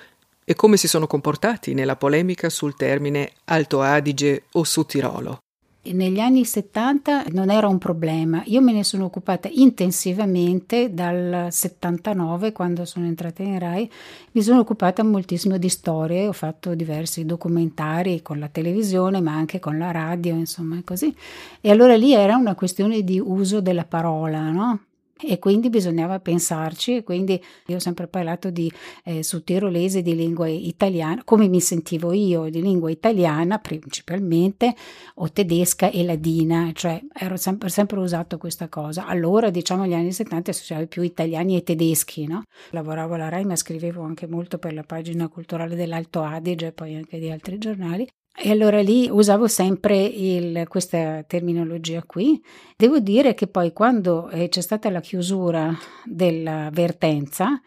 [0.44, 5.38] e come si sono comportati nella polemica sul termine Alto Adige o Sud Tirolo.
[5.84, 12.52] Negli anni 70 non era un problema, io me ne sono occupata intensivamente dal 79
[12.52, 13.90] quando sono entrata in RAI,
[14.30, 19.58] mi sono occupata moltissimo di storie, ho fatto diversi documentari con la televisione ma anche
[19.58, 21.12] con la radio, insomma così.
[21.60, 24.80] E allora lì era una questione di uso della parola, no?
[25.24, 28.70] E quindi bisognava pensarci e quindi io ho sempre parlato di
[29.04, 34.74] eh, sudtirolese di lingua italiana come mi sentivo io di lingua italiana principalmente
[35.16, 40.12] o tedesca e ladina cioè ero sempre, sempre usato questa cosa allora diciamo negli anni
[40.12, 42.42] 70 si usava più italiani e tedeschi no?
[42.70, 46.96] lavoravo alla RAI ma scrivevo anche molto per la pagina culturale dell'Alto Adige e poi
[46.96, 52.42] anche di altri giornali e allora lì usavo sempre il, questa terminologia qui.
[52.76, 57.60] Devo dire che poi quando eh, c'è stata la chiusura della vertenza,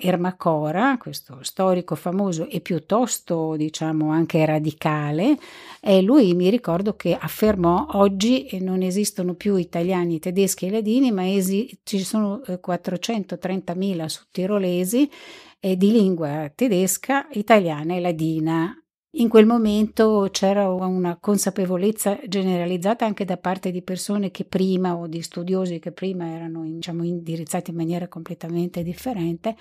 [0.00, 5.36] Ermacora, questo storico famoso e piuttosto diciamo anche radicale,
[5.80, 11.28] e lui mi ricordo che affermò oggi non esistono più italiani, tedeschi e ladini, ma
[11.28, 15.10] esi- ci sono 430.000 eh, sudtirolesi
[15.60, 23.24] eh, di lingua tedesca, italiana e ladina in quel momento c'era una consapevolezza generalizzata anche
[23.24, 27.76] da parte di persone che prima o di studiosi che prima erano diciamo, indirizzati in
[27.76, 29.56] maniera completamente differente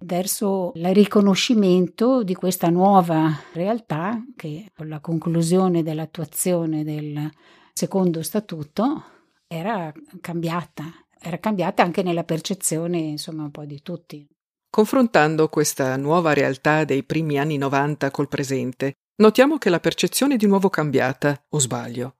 [0.00, 7.30] verso il riconoscimento di questa nuova realtà che con la conclusione dell'attuazione del
[7.72, 9.04] secondo statuto
[9.46, 10.84] era cambiata,
[11.18, 14.28] era cambiata anche nella percezione insomma un po' di tutti.
[14.74, 20.36] Confrontando questa nuova realtà dei primi anni 90 col presente, notiamo che la percezione è
[20.38, 22.14] di nuovo cambiata, o sbaglio?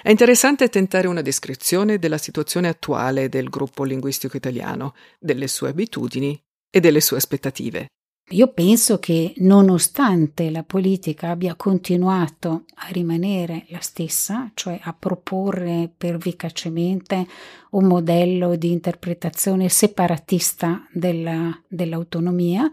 [0.00, 6.42] È interessante tentare una descrizione della situazione attuale del gruppo linguistico italiano, delle sue abitudini
[6.70, 7.88] e delle sue aspettative.
[8.32, 15.90] Io penso che nonostante la politica abbia continuato a rimanere la stessa, cioè a proporre
[15.94, 17.26] pervicacemente
[17.72, 22.70] un modello di interpretazione separatista della, dell'autonomia,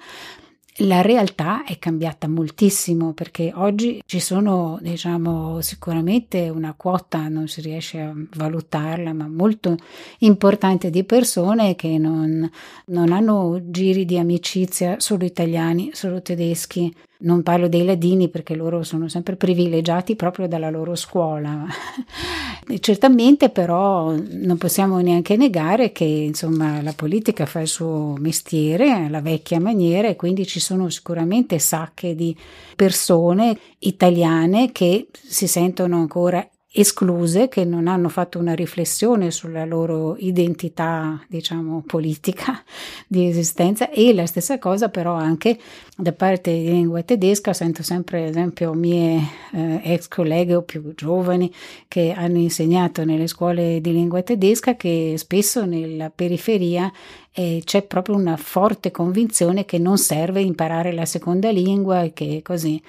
[0.79, 7.61] la realtà è cambiata moltissimo perché oggi ci sono, diciamo, sicuramente una quota, non si
[7.61, 9.75] riesce a valutarla, ma molto
[10.19, 12.49] importante di persone che non,
[12.87, 18.81] non hanno giri di amicizia solo italiani, solo tedeschi, Non parlo dei ladini perché loro
[18.83, 21.65] sono sempre privilegiati proprio dalla loro scuola.
[22.79, 29.19] Certamente però non possiamo neanche negare che insomma, la politica fa il suo mestiere, la
[29.19, 32.33] vecchia maniera e quindi ci sono sicuramente sacche di
[32.75, 40.15] persone italiane che si sentono ancora escluse, che non hanno fatto una riflessione sulla loro
[40.17, 42.63] identità, diciamo, politica
[43.07, 43.89] di esistenza.
[43.89, 45.57] E la stessa cosa però anche
[45.97, 49.19] da parte di lingua tedesca, sento sempre, ad esempio, mie
[49.51, 51.51] eh, ex colleghe o più giovani
[51.87, 56.91] che hanno insegnato nelle scuole di lingua tedesca che spesso nella periferia
[57.31, 62.41] eh, c'è proprio una forte convinzione che non serve imparare la seconda lingua e che
[62.43, 62.81] così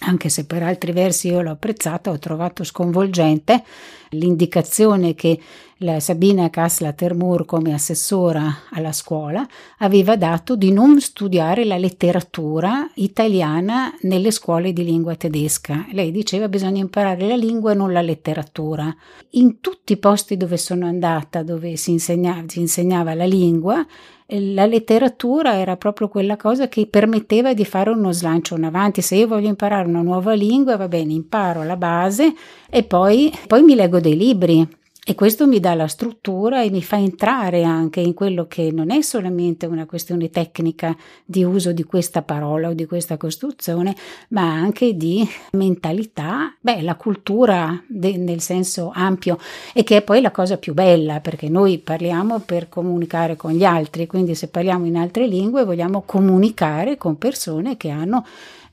[0.00, 3.64] anche se per altri versi io l'ho apprezzata, ho trovato sconvolgente
[4.10, 5.38] l'indicazione che
[5.80, 9.46] la Sabina Kassler-Termur come assessora alla scuola
[9.78, 15.84] aveva dato di non studiare la letteratura italiana nelle scuole di lingua tedesca.
[15.90, 18.94] Lei diceva bisogna imparare la lingua e non la letteratura.
[19.32, 23.84] In tutti i posti dove sono andata, dove si insegnava, si insegnava la lingua,
[24.28, 29.02] la letteratura era proprio quella cosa che permetteva di fare uno slancio in avanti.
[29.02, 32.32] Se io voglio imparare una nuova lingua, va bene, imparo la base
[32.70, 36.82] e poi, poi mi leggo dei libri e questo mi dà la struttura e mi
[36.82, 41.84] fa entrare anche in quello che non è solamente una questione tecnica di uso di
[41.84, 43.94] questa parola o di questa costruzione,
[44.30, 49.38] ma anche di mentalità, beh, la cultura de- nel senso ampio
[49.72, 53.64] e che è poi la cosa più bella perché noi parliamo per comunicare con gli
[53.64, 58.26] altri, quindi se parliamo in altre lingue vogliamo comunicare con persone che hanno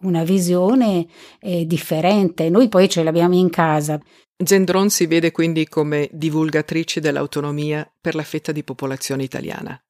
[0.04, 1.06] una visione
[1.40, 2.50] eh, differente.
[2.50, 4.00] Noi poi ce l'abbiamo in casa.
[4.44, 9.82] Gendron si vede quindi come divulgatrice dell'autonomia per la fetta di popolazione italiana.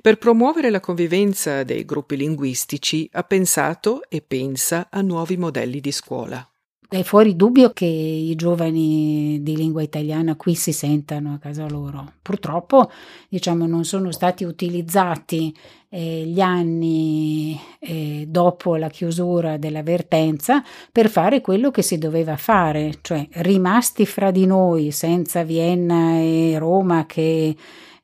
[0.00, 5.92] Per promuovere la convivenza dei gruppi linguistici ha pensato e pensa a nuovi modelli di
[5.92, 6.46] scuola.
[6.88, 12.12] È fuori dubbio che i giovani di lingua italiana qui si sentano a casa loro.
[12.20, 12.90] Purtroppo,
[13.28, 15.52] diciamo, non sono stati utilizzati
[15.88, 22.98] eh, gli anni eh, dopo la chiusura dell'avvertenza per fare quello che si doveva fare,
[23.00, 27.56] cioè rimasti fra di noi senza Vienna e Roma che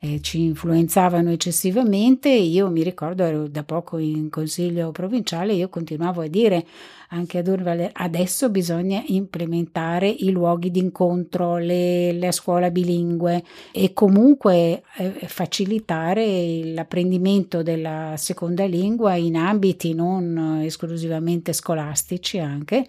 [0.03, 2.31] eh, ci influenzavano eccessivamente.
[2.31, 6.67] Io mi ricordo, ero da poco in consiglio provinciale, io continuavo a dire
[7.11, 15.11] anche ad Urval, adesso bisogna implementare i luoghi d'incontro, la scuola bilingue e comunque eh,
[15.27, 22.87] facilitare l'apprendimento della seconda lingua in ambiti non esclusivamente scolastici anche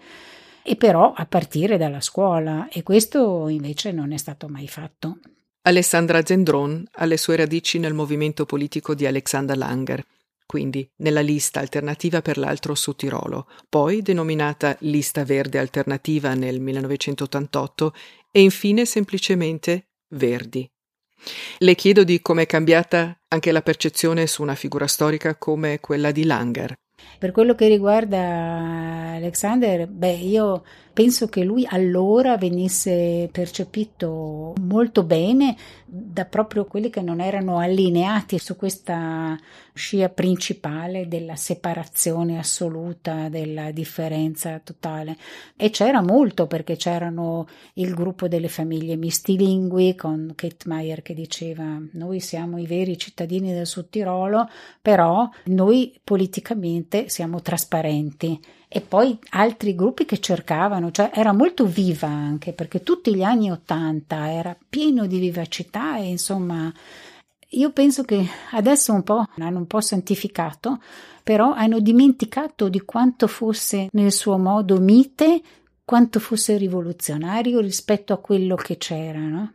[0.62, 5.18] e però a partire dalla scuola e questo invece non è stato mai fatto.
[5.64, 10.04] Alessandra Zendron ha le sue radici nel movimento politico di Alexander Langer,
[10.44, 17.94] quindi nella lista alternativa per l'altro Sud Tirolo, poi denominata Lista Verde Alternativa nel 1988
[18.32, 20.68] e infine semplicemente Verdi.
[21.58, 26.10] Le chiedo di come è cambiata anche la percezione su una figura storica come quella
[26.10, 26.74] di Langer.
[27.18, 28.18] Per quello che riguarda
[29.14, 37.02] Alexander, beh, io penso che lui allora venisse percepito molto bene da proprio quelli che
[37.02, 39.38] non erano allineati su questa
[39.74, 45.16] scia principale della separazione assoluta, della differenza totale.
[45.56, 51.78] E c'era molto perché c'erano il gruppo delle famiglie mistilingui con Kate Meyer che diceva
[51.92, 54.48] noi siamo i veri cittadini del Sud Tirolo,
[54.80, 58.40] però noi politicamente siamo trasparenti
[58.74, 63.50] e poi altri gruppi che cercavano, cioè era molto viva anche perché tutti gli anni
[63.50, 66.72] Ottanta era pieno di vivacità e insomma
[67.50, 70.80] io penso che adesso un po' hanno un po' santificato,
[71.22, 75.42] però hanno dimenticato di quanto fosse nel suo modo mite,
[75.84, 79.18] quanto fosse rivoluzionario rispetto a quello che c'era.
[79.18, 79.52] No?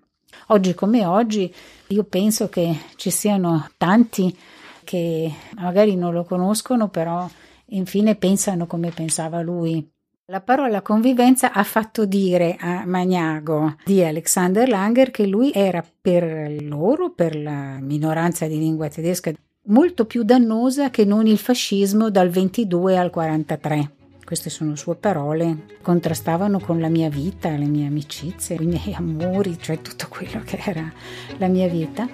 [0.48, 1.52] Oggi come oggi
[1.88, 4.38] io penso che ci siano tanti
[4.84, 7.28] che magari non lo conoscono, però
[7.70, 9.88] infine pensano come pensava lui.
[10.30, 16.62] La parola convivenza ha fatto dire a Magnago di Alexander Langer che lui era per
[16.64, 19.32] loro, per la minoranza di lingua tedesca,
[19.68, 23.92] molto più dannosa che non il fascismo dal 22 al 43.
[24.26, 29.58] Queste sono sue parole, contrastavano con la mia vita, le mie amicizie, i miei amori,
[29.58, 30.92] cioè tutto quello che era
[31.38, 32.06] la mia vita.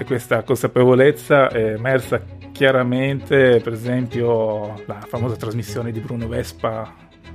[0.00, 6.90] E questa consapevolezza è emersa chiaramente, per esempio, la famosa trasmissione di Bruno Vespa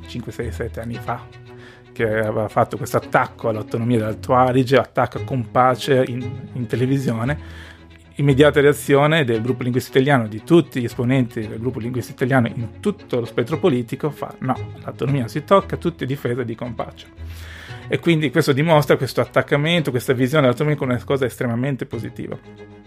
[0.08, 1.28] 5, 6, 7 anni fa,
[1.94, 7.38] che aveva fatto questo attacco all'autonomia dell'Alto Adige, attacco con pace in, in televisione,
[8.16, 12.80] immediata reazione del gruppo linguistico italiano, di tutti gli esponenti del gruppo linguistico italiano in
[12.80, 17.06] tutto lo spettro politico, fa no, l'autonomia si tocca, tutti difesa di compaccio.
[17.88, 22.38] E quindi questo dimostra questo attaccamento, questa visione dell'autonomia come una cosa estremamente positiva.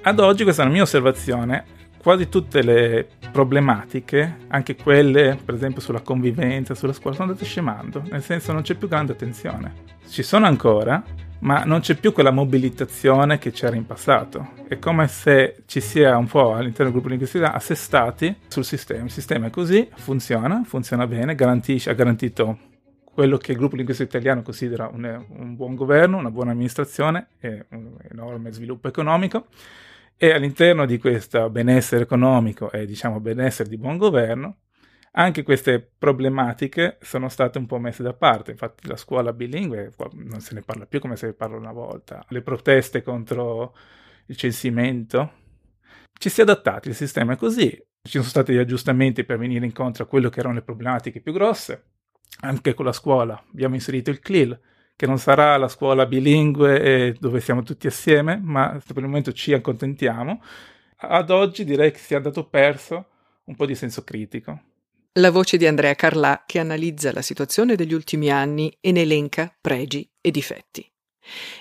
[0.03, 1.65] Ad oggi, questa è la mia osservazione,
[2.03, 8.03] quasi tutte le problematiche, anche quelle per esempio sulla convivenza, sulla scuola, sono andate scemando,
[8.11, 9.73] nel senso non c'è più grande attenzione.
[10.09, 11.03] Ci sono ancora,
[11.41, 14.51] ma non c'è più quella mobilitazione che c'era in passato.
[14.67, 19.05] È come se ci sia un po' all'interno del gruppo linguistico assestati sul sistema.
[19.05, 22.59] Il sistema è così, funziona, funziona bene, ha garantito
[23.19, 27.67] quello che il gruppo linguistico italiano considera un, un buon governo, una buona amministrazione e
[27.71, 29.47] un enorme sviluppo economico.
[30.17, 34.59] E all'interno di questo benessere economico e diciamo benessere di buon governo
[35.11, 40.39] anche queste problematiche sono state un po' messe da parte, infatti la scuola bilingue non
[40.39, 43.75] se ne parla più come se ne parla una volta, le proteste contro
[44.27, 45.33] il censimento,
[46.13, 49.65] ci si è adattati, il sistema è così, ci sono stati gli aggiustamenti per venire
[49.65, 51.98] incontro a quello che erano le problematiche più grosse,
[52.41, 54.59] anche con la scuola abbiamo inserito il CLIL,
[54.95, 59.53] che non sarà la scuola bilingue dove siamo tutti assieme, ma per il momento ci
[59.53, 60.43] accontentiamo.
[60.97, 63.07] Ad oggi direi che si è andato perso
[63.45, 64.61] un po' di senso critico.
[65.13, 69.57] La voce di Andrea Carlà che analizza la situazione degli ultimi anni e ne elenca
[69.61, 70.89] pregi e difetti.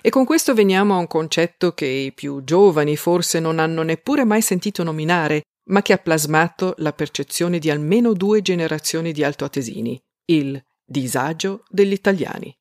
[0.02, 4.26] E con questo veniamo a un concetto che i più giovani forse non hanno neppure
[4.26, 10.00] mai sentito nominare, ma che ha plasmato la percezione di almeno due generazioni di altoatesini,
[10.28, 12.56] il disagio degli italiani.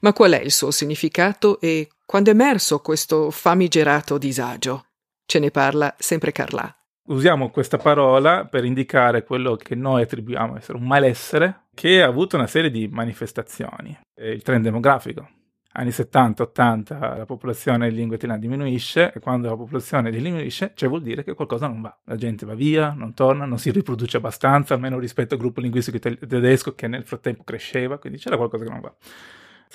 [0.00, 4.86] Ma qual è il suo significato e quando è emerso questo famigerato disagio?
[5.24, 10.78] Ce ne parla sempre Carlà usiamo questa parola per indicare quello che noi attribuiamo essere
[10.78, 13.96] un malessere che ha avuto una serie di manifestazioni.
[14.16, 15.28] Il trend demografico.
[15.74, 21.00] Anni 70-80 la popolazione in lingua italiana diminuisce e quando la popolazione diminuisce cioè vuol
[21.00, 21.98] dire che qualcosa non va.
[22.04, 25.98] La gente va via, non torna, non si riproduce abbastanza, almeno rispetto al gruppo linguistico
[25.98, 28.94] tedesco che nel frattempo cresceva, quindi c'era qualcosa che non va.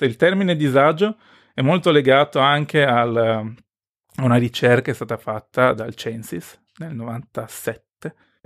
[0.00, 1.16] Il termine disagio
[1.52, 7.87] è molto legato anche a una ricerca che è stata fatta dal Censis, nel 97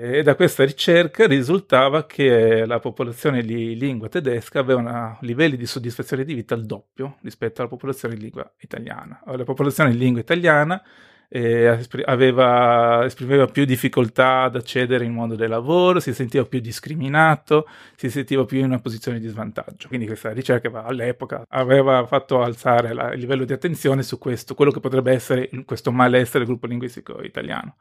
[0.05, 6.25] e da questa ricerca risultava che la popolazione di lingua tedesca aveva livelli di soddisfazione
[6.25, 9.23] di vita al doppio rispetto alla popolazione di lingua italiana.
[9.25, 10.83] La popolazione di lingua italiana
[11.29, 17.69] eh, aveva, esprimeva più difficoltà ad accedere al mondo del lavoro, si sentiva più discriminato,
[17.95, 19.87] si sentiva più in una posizione di svantaggio.
[19.87, 24.73] Quindi questa ricerca all'epoca aveva fatto alzare la, il livello di attenzione su questo, quello
[24.73, 27.77] che potrebbe essere questo malessere del gruppo linguistico italiano.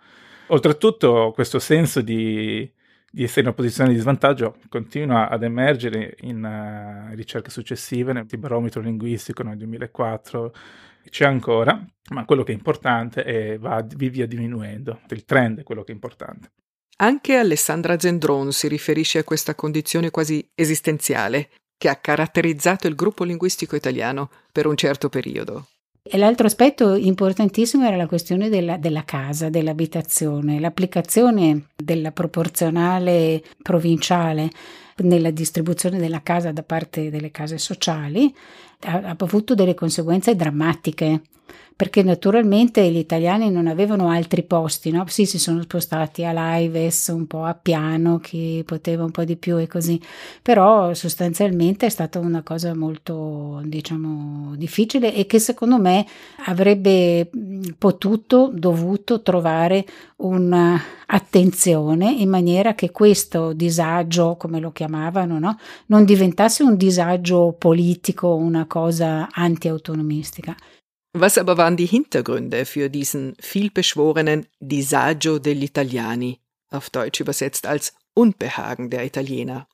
[0.52, 2.70] Oltretutto questo senso di,
[3.10, 8.26] di essere in una posizione di svantaggio continua ad emergere in uh, ricerche successive, nel
[8.38, 10.54] barometro linguistico nel 2004
[11.10, 15.84] c'è ancora, ma quello che è importante è va via diminuendo, il trend è quello
[15.84, 16.52] che è importante.
[16.98, 23.24] Anche Alessandra Zendron si riferisce a questa condizione quasi esistenziale che ha caratterizzato il gruppo
[23.24, 25.68] linguistico italiano per un certo periodo.
[26.04, 34.50] E l'altro aspetto importantissimo era la questione della, della, casa, dell'abitazione, l'applicazione della proporzionale provinciale
[34.98, 38.34] nella distribuzione della casa da parte delle case sociali
[38.82, 41.22] ha, ha avuto delle conseguenze drammatiche
[41.76, 45.06] perché naturalmente gli italiani non avevano altri posti, no?
[45.08, 49.36] Sì, si sono spostati a Laives, un po' a Piano, chi poteva un po' di
[49.36, 50.00] più e così,
[50.42, 56.06] però sostanzialmente è stata una cosa molto, diciamo, difficile e che secondo me
[56.46, 57.30] avrebbe
[57.78, 59.86] potuto, dovuto trovare
[60.18, 65.58] un'attenzione in maniera che questo disagio, come lo chiamavano, no?
[65.88, 70.56] non diventasse un disagio politico, una cosa anti-autonomistica.
[71.14, 76.40] Was aber waren die Hintergründe für diesen vielbeschworenen Disagio degli Italiani,
[76.70, 79.68] auf Deutsch übersetzt als Unbehagen der Italiener?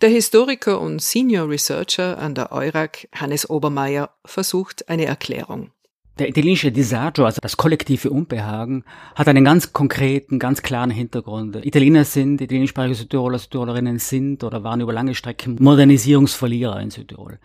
[0.00, 5.72] Der Historiker und Senior Researcher an der EURAG, Hannes Obermeier, versucht eine Erklärung.
[6.18, 8.84] Der italienische Disagio, also das kollektive Unbehagen,
[9.14, 11.64] hat einen ganz konkreten, ganz klaren Hintergrund.
[11.66, 17.38] Italiener sind, italienischsprachige Südtiroler, Südtirolerinnen sind oder waren über lange Strecken Modernisierungsverlierer in Südtirol.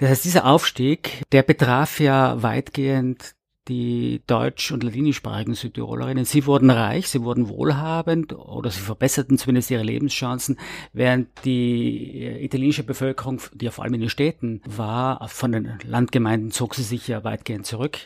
[0.00, 3.34] Das heißt, dieser Aufstieg, der betraf ja weitgehend
[3.68, 6.24] die deutsch- und ladinischsprachigen Südtirolerinnen.
[6.24, 10.58] Sie wurden reich, sie wurden wohlhabend oder sie verbesserten zumindest ihre Lebenschancen,
[10.94, 16.50] während die italienische Bevölkerung, die ja vor allem in den Städten war, von den Landgemeinden
[16.50, 17.98] zog sie sich ja weitgehend zurück,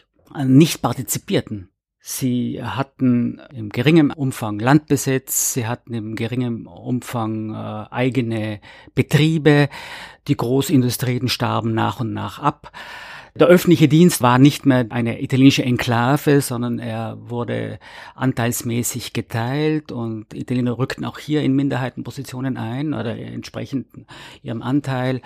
[0.45, 1.68] nicht partizipierten
[2.07, 8.61] Sie hatten im geringen Umfang Landbesitz, sie hatten im geringen Umfang äh, eigene
[8.94, 9.70] Betriebe,
[10.28, 12.72] die Großindustrien starben nach und nach ab.
[13.34, 17.78] Der öffentliche Dienst war nicht mehr eine italienische Enklave, sondern er wurde
[18.14, 23.86] anteilsmäßig geteilt und Italiener rückten auch hier in Minderheitenpositionen ein oder entsprechend
[24.42, 25.22] ihrem Anteil.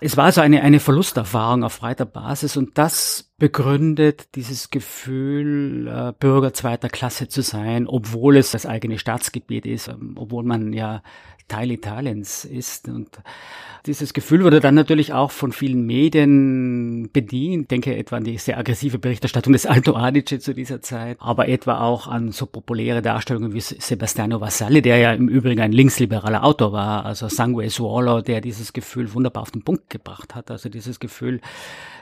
[0.00, 6.12] Es war also eine, eine Verlusterfahrung auf breiter Basis und das begründet dieses Gefühl, äh,
[6.18, 11.02] Bürger zweiter Klasse zu sein, obwohl es das eigene Staatsgebiet ist, ähm, obwohl man ja
[11.48, 12.88] Teil Italiens ist.
[12.88, 13.08] Und
[13.86, 17.62] dieses Gefühl wurde dann natürlich auch von vielen Medien bedient.
[17.62, 21.48] Ich denke etwa an die sehr aggressive Berichterstattung des Alto Adige zu dieser Zeit, aber
[21.48, 26.44] etwa auch an so populäre Darstellungen wie Sebastiano Vassalli, der ja im Übrigen ein linksliberaler
[26.44, 30.50] Autor war, also Sangue Suolo, der dieses Gefühl wunderbar auf den Punkt gebracht hat.
[30.50, 31.40] Also dieses Gefühl,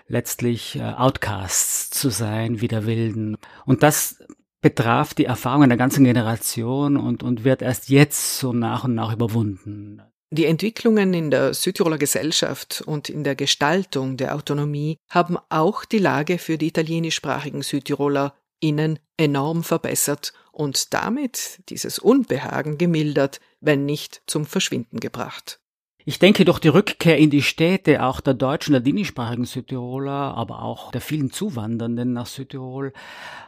[0.09, 3.37] letztlich äh, Outcasts zu sein, wie der Wilden.
[3.65, 4.19] Und das
[4.65, 9.13] betraf die Erfahrung einer ganzen Generation und, und wird erst jetzt so nach und nach
[9.13, 10.01] überwunden.
[10.31, 15.99] Die Entwicklungen in der Südtiroler Gesellschaft und in der Gestaltung der Autonomie haben auch die
[15.99, 24.23] Lage für die italienischsprachigen Südtiroler innen enorm verbessert und damit dieses Unbehagen gemildert, wenn nicht
[24.27, 25.61] zum Verschwinden gebracht.
[26.07, 30.61] Ich denke, durch die Rückkehr in die Städte auch der deutschen, der dinischsprachigen Südtiroler, aber
[30.61, 32.93] auch der vielen Zuwandernden nach Südtirol,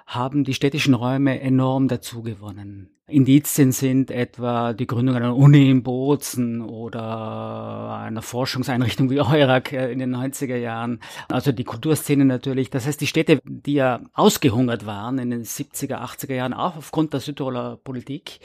[0.07, 2.89] haben die städtischen Räume enorm dazugewonnen.
[3.09, 9.99] Indizien sind etwa die Gründung einer Uni in Bozen oder einer Forschungseinrichtung wie Eurak in
[9.99, 11.01] den 90er Jahren.
[11.29, 12.71] Also die Kulturszene natürlich.
[12.71, 17.13] Das heißt, die Städte, die ja ausgehungert waren in den 70er, 80er Jahren, auch aufgrund
[17.13, 18.41] der Südtiroler Politik,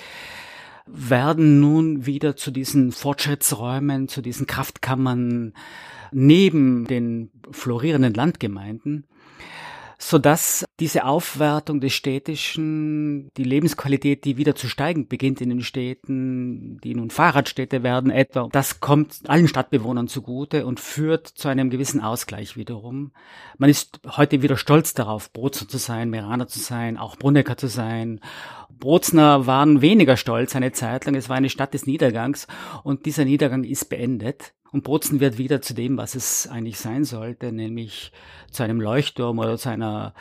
[0.93, 5.53] werden nun wieder zu diesen Fortschrittsräumen, zu diesen Kraftkammern
[6.11, 9.05] neben den florierenden Landgemeinden
[10.03, 15.61] so dass diese Aufwertung des Städtischen, die Lebensqualität, die wieder zu steigen beginnt in den
[15.61, 21.69] Städten, die nun Fahrradstädte werden etwa, das kommt allen Stadtbewohnern zugute und führt zu einem
[21.69, 23.11] gewissen Ausgleich wiederum.
[23.57, 27.67] Man ist heute wieder stolz darauf, Brozner zu sein, Meraner zu sein, auch Brunnecker zu
[27.67, 28.21] sein.
[28.82, 32.47] Brozner waren weniger stolz eine Zeit lang, es war eine Stadt des Niedergangs
[32.84, 34.53] und dieser Niedergang ist beendet.
[34.71, 38.11] Und Bozen wird wieder zu dem, was es eigentlich sein sollte, nämlich
[38.51, 40.13] zu einem Leuchtturm oder zu einer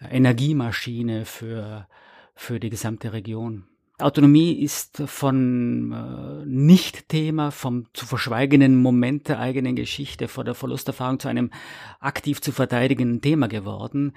[0.00, 1.86] Energiemaschine für,
[2.34, 3.64] für die gesamte Region.
[3.98, 11.18] Autonomie ist von äh, Nicht-Thema, vom zu verschweigenden Moment der eigenen Geschichte, vor der Verlusterfahrung
[11.18, 11.50] zu einem
[11.98, 14.12] aktiv zu verteidigenden Thema geworden.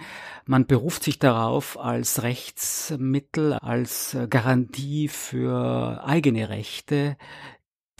[0.45, 7.17] Man beruft sich darauf als Rechtsmittel, als Garantie für eigene Rechte,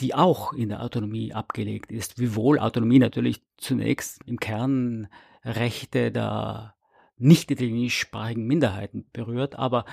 [0.01, 5.07] die auch in der Autonomie abgelegt ist, wiewohl Autonomie natürlich zunächst im Kern
[5.45, 6.75] Rechte der
[7.17, 9.85] nicht italienischsprachigen Minderheiten berührt, aber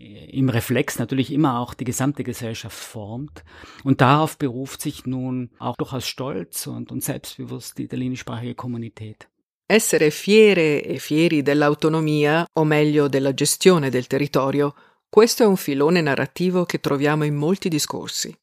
[0.00, 3.44] im Reflex natürlich immer auch die gesamte Gesellschaft formt.
[3.84, 9.28] Und darauf beruft sich nun auch durchaus stolz und, und selbstbewusst die italienischsprachige Kommunität.
[9.66, 14.74] Essere fiere e fieri dell'autonomia, o meglio della gestione del territorio,
[15.08, 18.36] questo è un filone narrativo che troviamo in molti discorsi.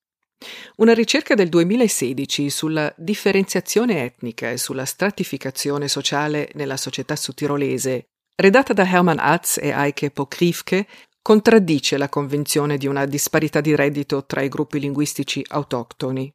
[0.77, 8.05] Una ricerca del 2016 sulla differenziazione etnica e sulla stratificazione sociale nella società sudtirolese,
[8.35, 10.87] redatta da Hermann Atz e Eike Pokrivke,
[11.27, 16.33] contraddice la convinzione di una disparità di reddito tra i gruppi linguistici autoctoni.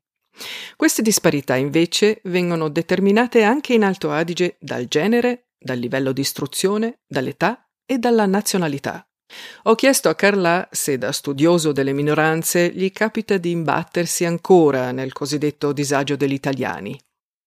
[0.77, 6.99] Queste disparità invece vengono determinate anche in Alto Adige dal genere, dal livello di istruzione,
[7.07, 9.03] dall'età e dalla nazionalità.
[9.63, 15.15] Ho chiesto a Carla se da studioso delle minoranze gli capita di imbattersi ancora nel
[15.15, 17.01] cosiddetto disagio degli italiani.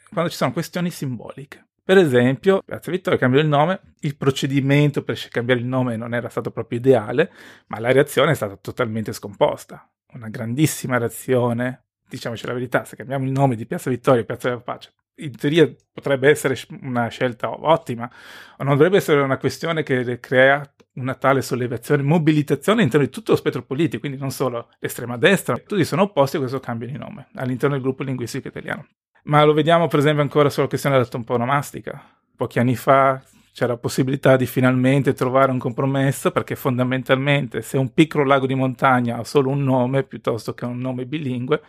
[0.10, 1.65] Quando ci sono questioni simboliche.
[1.88, 6.30] Per esempio, Piazza Vittorio cambiò il nome, il procedimento per cambiare il nome non era
[6.30, 7.32] stato proprio ideale,
[7.68, 9.88] ma la reazione è stata totalmente scomposta.
[10.14, 14.50] Una grandissima reazione, diciamoci la verità, se cambiamo il nome di Piazza Vittorio a Piazza
[14.50, 18.12] della Pace, in teoria potrebbe essere una scelta ottima,
[18.58, 23.34] o non dovrebbe essere una questione che crea una tale sollevazione, mobilitazione all'interno di tutto
[23.34, 26.98] lo spettro politico, quindi non solo l'estrema destra, tutti sono opposti a questo cambio di
[26.98, 28.88] nome all'interno del gruppo linguistico italiano.
[29.26, 32.02] Ma lo vediamo per esempio ancora sulla questione della toponomastica.
[32.36, 33.22] Pochi anni fa
[33.54, 38.54] c'era la possibilità di finalmente trovare un compromesso perché fondamentalmente se un piccolo lago di
[38.54, 41.62] montagna ha solo un nome piuttosto che un nome bilingue,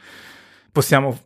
[0.70, 1.18] possiamo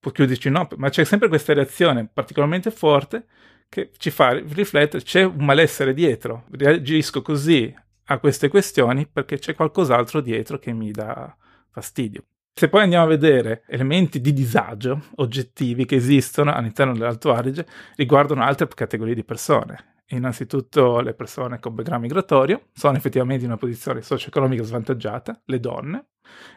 [0.00, 3.26] può chiuderci no, ma c'è sempre questa reazione particolarmente forte
[3.68, 7.74] che ci fa riflettere, c'è un malessere dietro, reagisco così
[8.06, 11.34] a queste questioni perché c'è qualcos'altro dietro che mi dà
[11.70, 12.24] fastidio.
[12.58, 18.42] Se poi andiamo a vedere elementi di disagio oggettivi che esistono all'interno dell'Alto Adige, riguardano
[18.42, 20.00] altre categorie di persone.
[20.08, 26.06] Innanzitutto le persone con background migratorio sono effettivamente in una posizione socio-economica svantaggiata, le donne,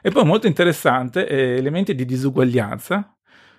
[0.02, 3.16] e poi molto interessante, elementi di disuguaglianza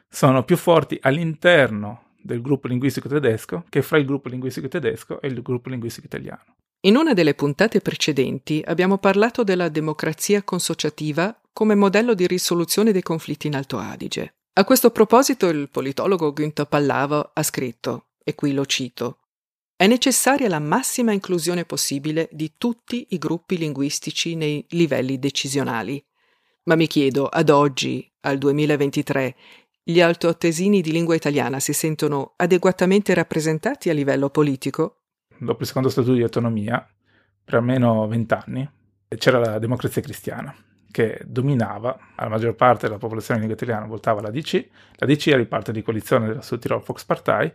[0.08, 5.28] sono più forti all'interno del gruppo linguistico tedesco che fra il gruppo linguistico tedesco e
[5.28, 6.56] il gruppo linguistico italiano.
[6.84, 13.02] In una delle puntate precedenti abbiamo parlato della democrazia consociativa come modello di risoluzione dei
[13.02, 14.34] conflitti in Alto Adige.
[14.54, 19.18] A questo proposito il politologo Günther Pallavo ha scritto, e qui lo cito,
[19.76, 26.04] è necessaria la massima inclusione possibile di tutti i gruppi linguistici nei livelli decisionali.
[26.64, 29.36] Ma mi chiedo, ad oggi, al 2023,
[29.84, 35.01] gli altoatesini di lingua italiana si sentono adeguatamente rappresentati a livello politico?
[35.38, 36.86] Dopo il secondo statuto di autonomia,
[37.44, 38.68] per almeno vent'anni,
[39.16, 40.54] c'era la democrazia cristiana
[40.90, 45.48] che dominava la maggior parte della popolazione italiana, votava la DC, la DC era il
[45.48, 47.52] parte di coalizione della Südtirol Volkspartei,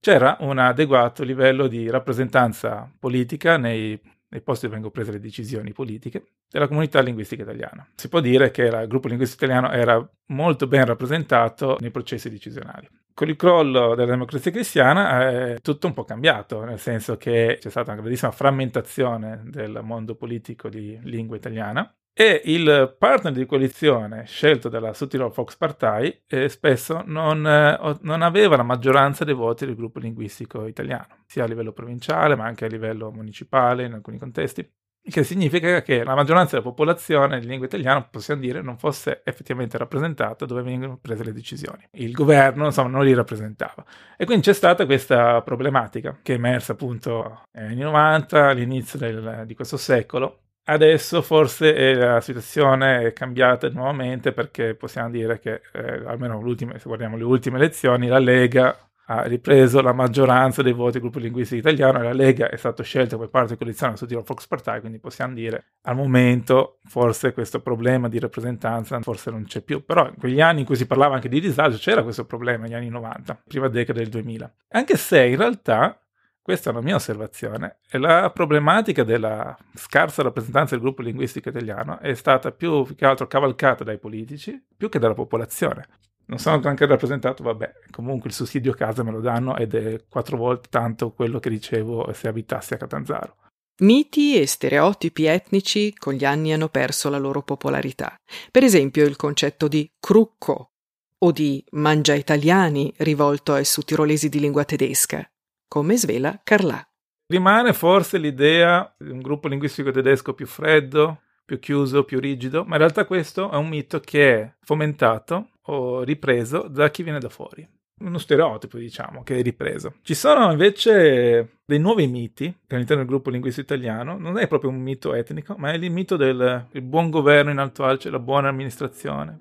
[0.00, 3.98] c'era un adeguato livello di rappresentanza politica nei
[4.32, 7.86] nei posti dove vengono prese le decisioni politiche, della comunità linguistica italiana.
[7.94, 12.88] Si può dire che il gruppo linguistico italiano era molto ben rappresentato nei processi decisionali.
[13.14, 17.68] Con il crollo della democrazia cristiana è tutto un po' cambiato, nel senso che c'è
[17.68, 24.24] stata una grandissima frammentazione del mondo politico di lingua italiana e il partner di coalizione
[24.26, 29.74] scelto dalla Südtirol Volkspartei eh, spesso non, eh, non, aveva la maggioranza dei voti del
[29.74, 34.68] gruppo linguistico italiano, sia a livello provinciale ma anche a livello municipale in alcuni contesti,
[35.04, 39.76] che significa che la maggioranza della popolazione di lingua italiana, possiamo dire, non fosse effettivamente
[39.76, 41.88] rappresentata dove vengono prese le decisioni.
[41.92, 43.84] Il governo, insomma, non li rappresentava.
[44.16, 49.42] E quindi c'è stata questa problematica che è emersa appunto negli anni 90, all'inizio del,
[49.44, 56.04] di questo secolo, Adesso forse la situazione è cambiata nuovamente perché possiamo dire che, eh,
[56.06, 61.00] almeno se guardiamo le ultime elezioni, la Lega ha ripreso la maggioranza dei voti del
[61.00, 64.46] gruppo linguistico italiano e la Lega è stata scelta come parte coalizione su Tiro Fox
[64.46, 69.84] Party, quindi possiamo dire al momento forse questo problema di rappresentanza forse non c'è più,
[69.84, 72.74] però in quegli anni in cui si parlava anche di disagio c'era questo problema negli
[72.74, 76.01] anni 90, prima decade del 2000, anche se in realtà
[76.42, 77.78] questa è una mia osservazione.
[77.92, 83.84] La problematica della scarsa rappresentanza del gruppo linguistico italiano è stata più che altro cavalcata
[83.84, 85.86] dai politici più che dalla popolazione.
[86.26, 90.36] Non sono anche rappresentato, vabbè, comunque il sussidio casa me lo danno ed è quattro
[90.36, 93.36] volte tanto quello che ricevo se abitassi a Catanzaro.
[93.82, 98.16] Miti e stereotipi etnici con gli anni hanno perso la loro popolarità.
[98.50, 100.72] Per esempio il concetto di crucco
[101.18, 105.24] o di mangia italiani rivolto ai sudtirolesi di lingua tedesca
[105.72, 106.86] come svela Carlà.
[107.28, 112.72] Rimane forse l'idea di un gruppo linguistico tedesco più freddo, più chiuso, più rigido, ma
[112.72, 117.30] in realtà questo è un mito che è fomentato o ripreso da chi viene da
[117.30, 117.66] fuori.
[118.00, 119.94] Uno stereotipo, diciamo, che è ripreso.
[120.02, 124.18] Ci sono invece dei nuovi miti all'interno del gruppo linguistico italiano.
[124.18, 127.84] Non è proprio un mito etnico, ma è il mito del buon governo in Alto
[127.84, 129.38] Alce, la buona amministrazione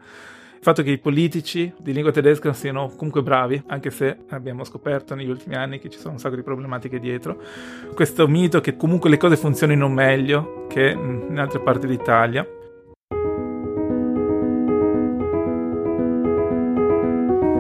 [0.62, 5.16] il fatto che i politici di lingua tedesca siano comunque bravi, anche se abbiamo scoperto
[5.16, 7.42] negli ultimi anni che ci sono un sacco di problematiche dietro,
[7.96, 12.46] questo mito che comunque le cose funzionino meglio che in altre parti d'Italia.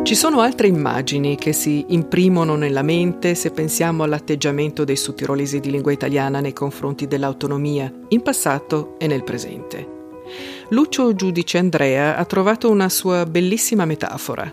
[0.03, 5.71] Ci sono altre immagini che si imprimono nella mente se pensiamo all'atteggiamento dei sudtirolesi di
[5.71, 9.99] lingua italiana nei confronti dell'autonomia, in passato e nel presente.
[10.72, 14.49] Lucio Giudice Andrea ha trovato una sua bellissima metafora.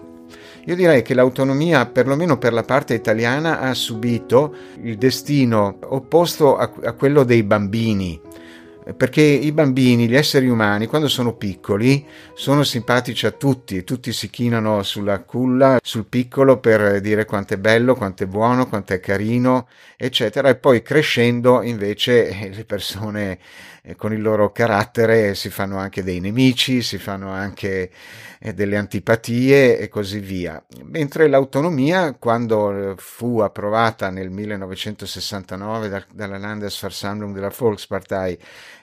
[0.65, 4.53] Io direi che l'autonomia, perlomeno per la parte italiana, ha subito
[4.83, 8.21] il destino opposto a, a quello dei bambini.
[8.97, 12.05] Perché i bambini, gli esseri umani, quando sono piccoli,
[12.35, 17.59] sono simpatici a tutti, tutti si chinano sulla culla, sul piccolo per dire quanto è
[17.59, 23.39] bello, quanto è buono, quanto è carino, eccetera, e poi crescendo invece le persone
[23.89, 27.91] eh, con il loro carattere si fanno anche dei nemici, si fanno anche
[28.39, 30.63] eh, delle antipatie e così via.
[30.83, 38.39] Mentre l'autonomia, quando fu approvata nel 1969 dalla Landesversammlung della Volkspartei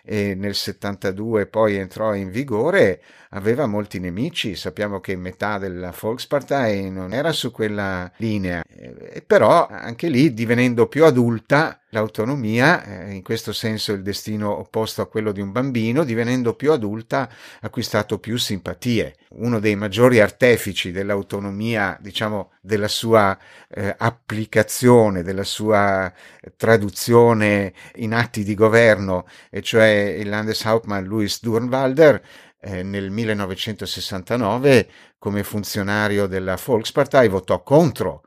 [0.06, 3.02] e nel 72 poi entrò in vigore,
[3.32, 4.56] aveva molti nemici.
[4.56, 10.88] Sappiamo che metà della Volkspartei non era su quella linea, eh, però anche lì, divenendo
[10.88, 16.04] più adulta, l'autonomia, eh, in questo senso il destino opposto a quello di un bambino,
[16.04, 17.30] divenendo più adulta, ha
[17.62, 19.16] acquistato più simpatie.
[19.38, 23.38] Uno dei maggiori artefici dell'autonomia, diciamo, della sua
[23.70, 26.12] eh, applicazione, della sua
[26.56, 32.22] traduzione in atti di governo, e cioè il Landeshauptmann Louis Durnwalder,
[32.60, 38.24] eh, nel 1969 come funzionario della Volkspartei votò contro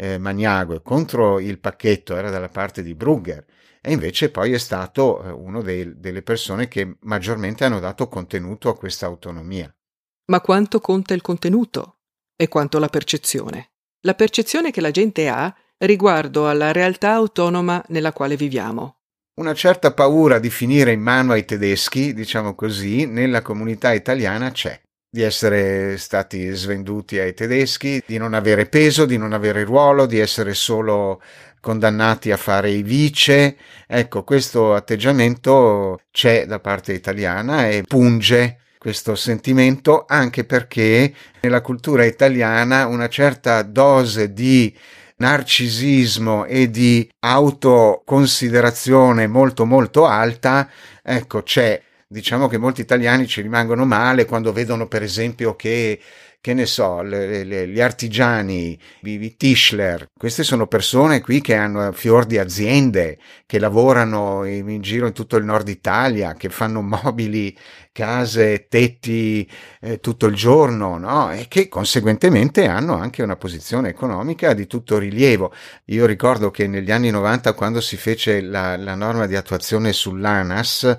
[0.00, 3.44] eh, Magnago contro il pacchetto, era dalla parte di Brugger
[3.82, 8.76] e invece poi è stato eh, una delle persone che maggiormente hanno dato contenuto a
[8.76, 9.72] questa autonomia.
[10.30, 11.98] Ma quanto conta il contenuto
[12.36, 13.70] e quanto la percezione?
[14.02, 18.96] la percezione che la gente ha riguardo alla realtà autonoma nella quale viviamo.
[19.40, 24.78] Una certa paura di finire in mano ai tedeschi, diciamo così, nella comunità italiana c'è
[25.12, 30.18] di essere stati svenduti ai tedeschi, di non avere peso, di non avere ruolo, di
[30.18, 31.20] essere solo
[31.60, 33.56] condannati a fare i vice.
[33.86, 41.12] Ecco, questo atteggiamento c'è da parte italiana e punge questo sentimento anche perché
[41.42, 44.74] nella cultura italiana una certa dose di
[45.16, 50.66] narcisismo e di autoconsiderazione molto molto alta,
[51.02, 51.78] ecco, c'è.
[52.06, 56.00] Diciamo che molti italiani ci rimangono male quando vedono per esempio che
[56.42, 61.92] che ne so, le, le, gli artigiani, i Tischler, queste sono persone qui che hanno
[61.92, 66.80] fior di aziende, che lavorano in, in giro in tutto il nord Italia, che fanno
[66.80, 67.54] mobili,
[67.92, 69.46] case, tetti
[69.80, 71.30] eh, tutto il giorno, no?
[71.30, 75.52] E che conseguentemente hanno anche una posizione economica di tutto rilievo.
[75.86, 80.96] Io ricordo che negli anni 90, quando si fece la, la norma di attuazione sull'ANAS,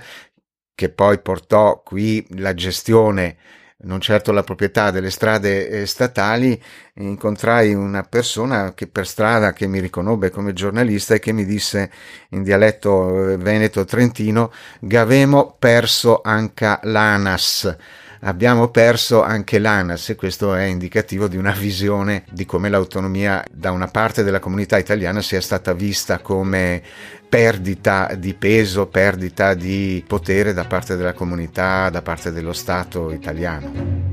[0.76, 3.38] che poi portò qui la gestione
[3.84, 6.62] non certo la proprietà delle strade eh, statali,
[6.96, 11.92] incontrai una persona che per strada che mi riconobbe come giornalista e che mi disse
[12.30, 17.78] in dialetto eh, veneto-trentino Gavemo perso anche l'ANAS
[18.22, 23.72] abbiamo perso anche l'ANAS e questo è indicativo di una visione di come l'autonomia da
[23.72, 26.82] una parte della comunità italiana sia stata vista come
[27.28, 34.10] perdita di peso, perdita di potere da parte della comunità, da parte dello Stato italiano.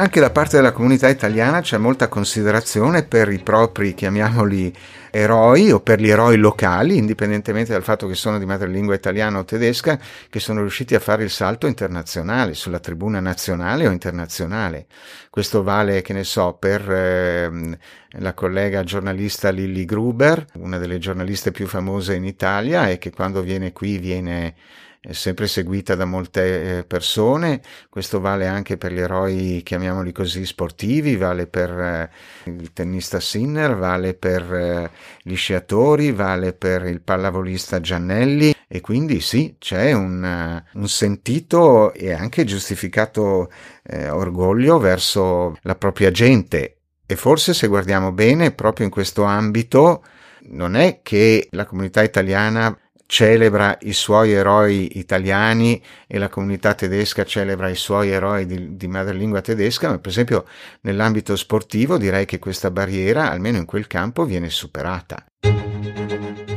[0.00, 4.72] Anche da parte della comunità italiana c'è molta considerazione per i propri, chiamiamoli,
[5.10, 9.44] eroi o per gli eroi locali, indipendentemente dal fatto che sono di madrelingua italiana o
[9.44, 9.98] tedesca,
[10.28, 14.86] che sono riusciti a fare il salto internazionale, sulla tribuna nazionale o internazionale.
[15.30, 17.78] Questo vale, che ne so, per eh,
[18.12, 23.42] la collega giornalista Lilly Gruber, una delle giornaliste più famose in Italia e che quando
[23.42, 24.54] viene qui viene
[25.00, 30.44] è sempre seguita da molte eh, persone, questo vale anche per gli eroi, chiamiamoli così,
[30.44, 32.10] sportivi, vale per eh,
[32.46, 34.90] il tennista Sinner, vale per eh,
[35.22, 38.54] gli sciatori, vale per il pallavolista Giannelli.
[38.66, 43.50] E quindi sì, c'è un, un sentito e anche giustificato
[43.84, 46.78] eh, orgoglio verso la propria gente.
[47.06, 50.02] E forse se guardiamo bene proprio in questo ambito
[50.50, 52.76] non è che la comunità italiana
[53.10, 58.86] celebra i suoi eroi italiani e la comunità tedesca celebra i suoi eroi di, di
[58.86, 60.44] madrelingua tedesca, ma per esempio
[60.82, 65.24] nell'ambito sportivo direi che questa barriera, almeno in quel campo, viene superata.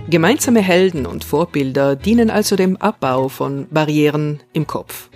[0.07, 5.09] Gemeinsame Helden und Vorbilder dienen also dem Abbau von Barrieren im Kopf.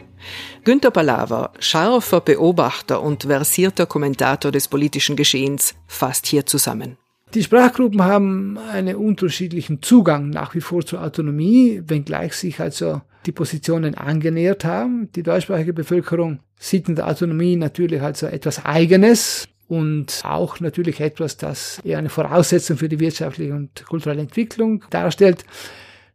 [0.63, 6.97] Günter Palaver, scharfer Beobachter und versierter Kommentator des politischen Geschehens, fasst hier zusammen.
[7.36, 13.33] Die Sprachgruppen haben einen unterschiedlichen Zugang nach wie vor zur Autonomie, wenngleich sich also die
[13.33, 15.09] Positionen angenähert haben.
[15.17, 21.36] Die deutschsprachige Bevölkerung sieht in der Autonomie natürlich also etwas Eigenes und auch natürlich etwas,
[21.36, 25.43] das eher eine Voraussetzung für die wirtschaftliche und kulturelle Entwicklung darstellt.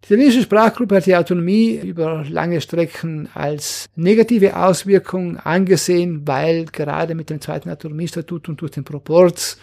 [0.02, 7.14] Die italienische Sprachgruppe hat die Autonomie über lange Strecken als negative Auswirkung angesehen, weil gerade
[7.14, 9.58] mit dem zweiten Autonomiestatut und durch den Proporz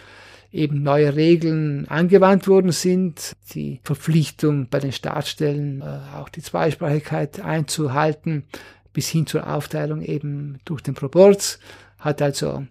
[0.52, 7.40] eben neue Regeln angewandt worden sind, die Verpflichtung bei den Staatsstellen äh, auch die Zweisprachigkeit
[7.40, 8.44] einzuhalten,
[8.92, 11.58] bis hin zur Aufteilung eben durch den Proporz,
[11.98, 12.66] hat also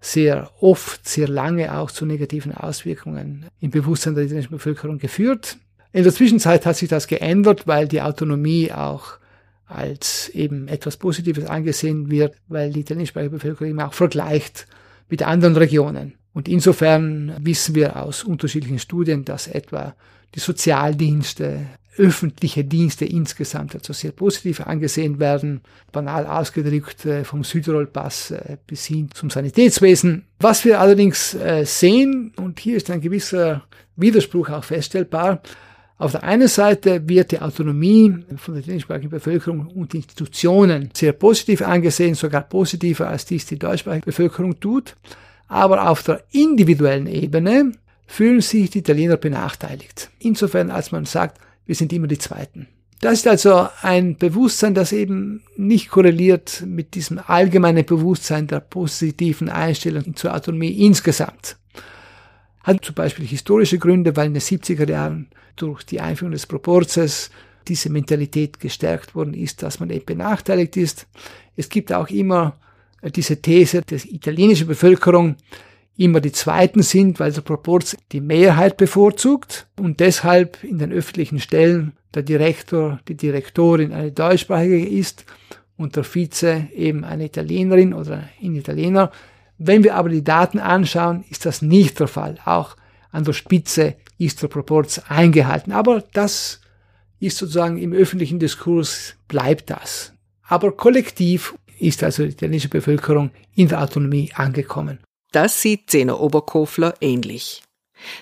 [0.00, 5.58] sehr oft, sehr lange auch zu negativen Auswirkungen im Bewusstsein der italienischen Bevölkerung geführt.
[5.92, 9.18] In der Zwischenzeit hat sich das geändert, weil die Autonomie auch
[9.66, 14.66] als eben etwas Positives angesehen wird, weil die italienische Bevölkerung eben auch vergleicht
[15.08, 16.17] mit anderen Regionen.
[16.38, 19.96] Und insofern wissen wir aus unterschiedlichen Studien, dass etwa
[20.36, 21.66] die Sozialdienste,
[21.96, 28.84] öffentliche Dienste insgesamt also sehr positiv angesehen werden, banal ausgedrückt äh, vom Südtirol-Pass äh, bis
[28.84, 30.26] hin zum Sanitätswesen.
[30.38, 33.64] Was wir allerdings äh, sehen, und hier ist ein gewisser
[33.96, 35.42] Widerspruch auch feststellbar,
[35.96, 41.62] auf der einen Seite wird die Autonomie von der italienischsprachigen Bevölkerung und Institutionen sehr positiv
[41.62, 44.94] angesehen, sogar positiver als dies die deutschsprachige Bevölkerung tut
[45.48, 47.72] aber auf der individuellen Ebene
[48.06, 50.10] fühlen sich die Italiener benachteiligt.
[50.18, 52.68] Insofern, als man sagt, wir sind immer die Zweiten.
[53.00, 59.48] Das ist also ein Bewusstsein, das eben nicht korreliert mit diesem allgemeinen Bewusstsein der positiven
[59.48, 61.56] Einstellung zur Autonomie insgesamt.
[62.64, 67.30] Hat zum Beispiel historische Gründe, weil in den 70er Jahren durch die Einführung des Proporzes
[67.68, 71.06] diese Mentalität gestärkt worden ist, dass man eben benachteiligt ist.
[71.56, 72.56] Es gibt auch immer
[73.02, 75.36] diese These, dass italienische Bevölkerung
[75.96, 81.40] immer die Zweiten sind, weil der Proporz die Mehrheit bevorzugt und deshalb in den öffentlichen
[81.40, 85.24] Stellen der Direktor, die Direktorin eine deutschsprachige ist
[85.76, 89.10] und der Vize eben eine Italienerin oder ein Italiener.
[89.58, 92.36] Wenn wir aber die Daten anschauen, ist das nicht der Fall.
[92.44, 92.76] Auch
[93.10, 95.72] an der Spitze ist der Proporz eingehalten.
[95.72, 96.60] Aber das
[97.20, 100.12] ist sozusagen im öffentlichen Diskurs bleibt das.
[100.42, 104.98] Aber kollektiv ist also die italienische Bevölkerung in der Autonomie angekommen.
[105.32, 107.62] Das sieht Zeno Oberkofler ähnlich.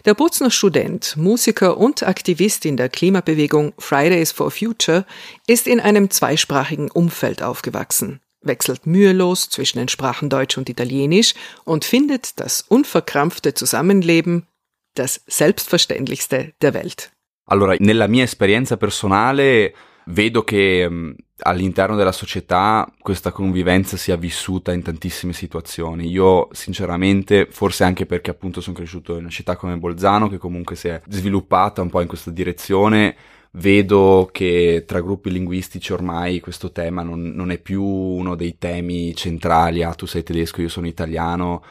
[0.05, 5.05] Der Butzner Student, Musiker und Aktivist in der Klimabewegung Fridays for Future
[5.47, 11.35] ist in einem zweisprachigen Umfeld aufgewachsen, wechselt mühelos zwischen den Sprachen Deutsch und Italienisch
[11.65, 14.47] und findet das unverkrampfte Zusammenleben
[14.95, 17.11] das selbstverständlichste der Welt.
[17.45, 19.73] Allora, nella mia esperienza personale
[20.07, 26.09] vedo che mm, all'interno della società questa convivenza sia vissuta in tantissime situazioni.
[26.09, 30.77] Io sinceramente, forse anche perché appunto sono cresciuto in una città come Bolzano che comunque
[30.77, 33.17] si è sviluppata un po' in questa direzione,
[33.53, 39.15] vedo che tra gruppi linguistici ormai questo tema non, non è più uno dei temi
[39.15, 41.63] centrali, ah tu sei tedesco, io sono italiano,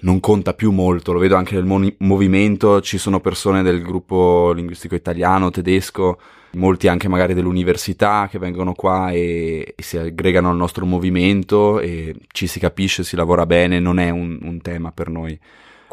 [0.00, 4.52] non conta più molto, lo vedo anche nel mo- movimento, ci sono persone del gruppo
[4.52, 6.18] linguistico italiano, tedesco,
[6.54, 12.14] molti anche magari dell'università che vengono qua e, e, si aggregano al nostro movimento e
[12.28, 15.38] ci si capisce, si lavora bene, non è un, un tema per noi.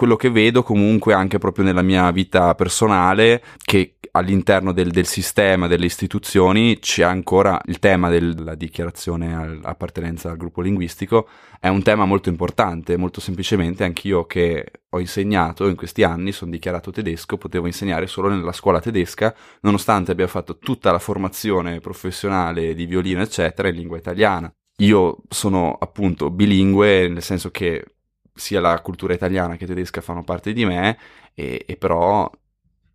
[0.01, 5.67] Quello che vedo comunque anche proprio nella mia vita personale, che all'interno del, del sistema,
[5.67, 11.29] delle istituzioni, c'è ancora il tema della dichiarazione all'appartenenza al gruppo linguistico,
[11.59, 16.49] è un tema molto importante, molto semplicemente anch'io che ho insegnato in questi anni, sono
[16.49, 22.73] dichiarato tedesco, potevo insegnare solo nella scuola tedesca, nonostante abbia fatto tutta la formazione professionale
[22.73, 24.51] di violino, eccetera, in lingua italiana.
[24.77, 27.85] Io sono appunto bilingue, nel senso che
[28.33, 30.97] sia la cultura italiana che tedesca fanno parte di me,
[31.33, 32.29] e, e però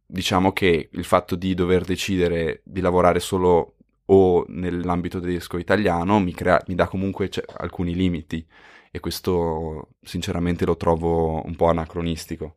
[0.07, 3.75] diciamo che il fatto di dover decidere di lavorare solo
[4.07, 8.47] o nell'ambito tedesco italiano mi, crea, mi dà comunque cioè, alcuni limiti
[8.91, 12.57] e questo sinceramente lo trovo un po' anacronistico.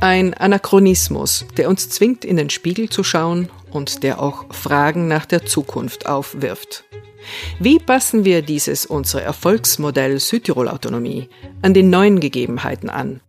[0.00, 5.26] Ein Anachronismus, der uns zwingt, in den Spiegel zu schauen und der auch Fragen nach
[5.26, 6.84] der Zukunft aufwirft.
[7.58, 11.28] Wie passen wir dieses unsere Erfolgsmodell Südtirol-Autonomie
[11.62, 13.20] an die neuen Gegebenheiten an?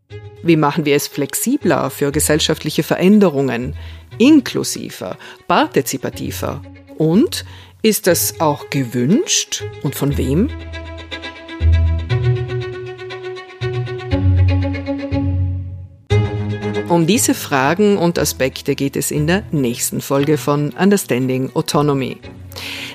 [0.42, 3.76] Wie machen wir es flexibler für gesellschaftliche Veränderungen,
[4.18, 6.62] inklusiver, partizipativer?
[6.98, 7.46] Und
[7.82, 10.50] ist das auch gewünscht und von wem?
[16.90, 22.18] Um diese Fragen und Aspekte geht es in der nächsten Folge von Understanding Autonomy.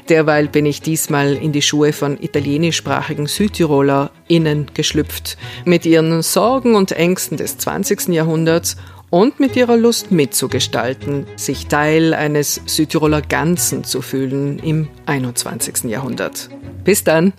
[0.08, 6.90] Derweil bin ich diesmal in die Schuhe von italienischsprachigen SüdtirolerInnen geschlüpft, mit ihren Sorgen und
[6.90, 8.08] Ängsten des 20.
[8.08, 8.76] Jahrhunderts
[9.10, 15.84] und mit ihrer Lust mitzugestalten, sich Teil eines Südtiroler Ganzen zu fühlen im 21.
[15.84, 16.48] Jahrhundert.
[16.82, 17.32] Bis dann!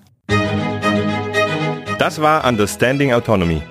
[2.00, 3.62] Das war Understanding Autonomy,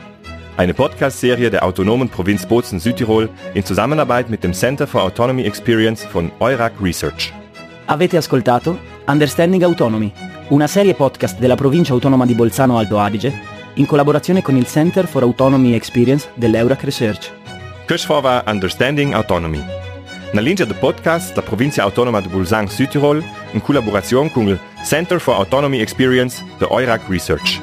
[0.56, 6.04] eine Podcast-Serie der autonomen Provinz Bozen Südtirol in Zusammenarbeit mit dem Center for Autonomy Experience
[6.04, 7.32] von Eurac Research.
[7.86, 10.12] Avete ascoltato Understanding Autonomy,
[10.48, 13.32] una serie podcast della provincia autonoma di Bolzano Alto Adige,
[13.74, 17.32] in collaborazione con il Center for Autonomy Experience dell'Eurac Research.
[18.08, 19.62] War Understanding Autonomy.
[20.32, 25.20] Na linea del podcast da provincia autonoma di Bolzano Südtirol in collaborazione con il Center
[25.20, 27.60] for Autonomy Experience de Eurac Research.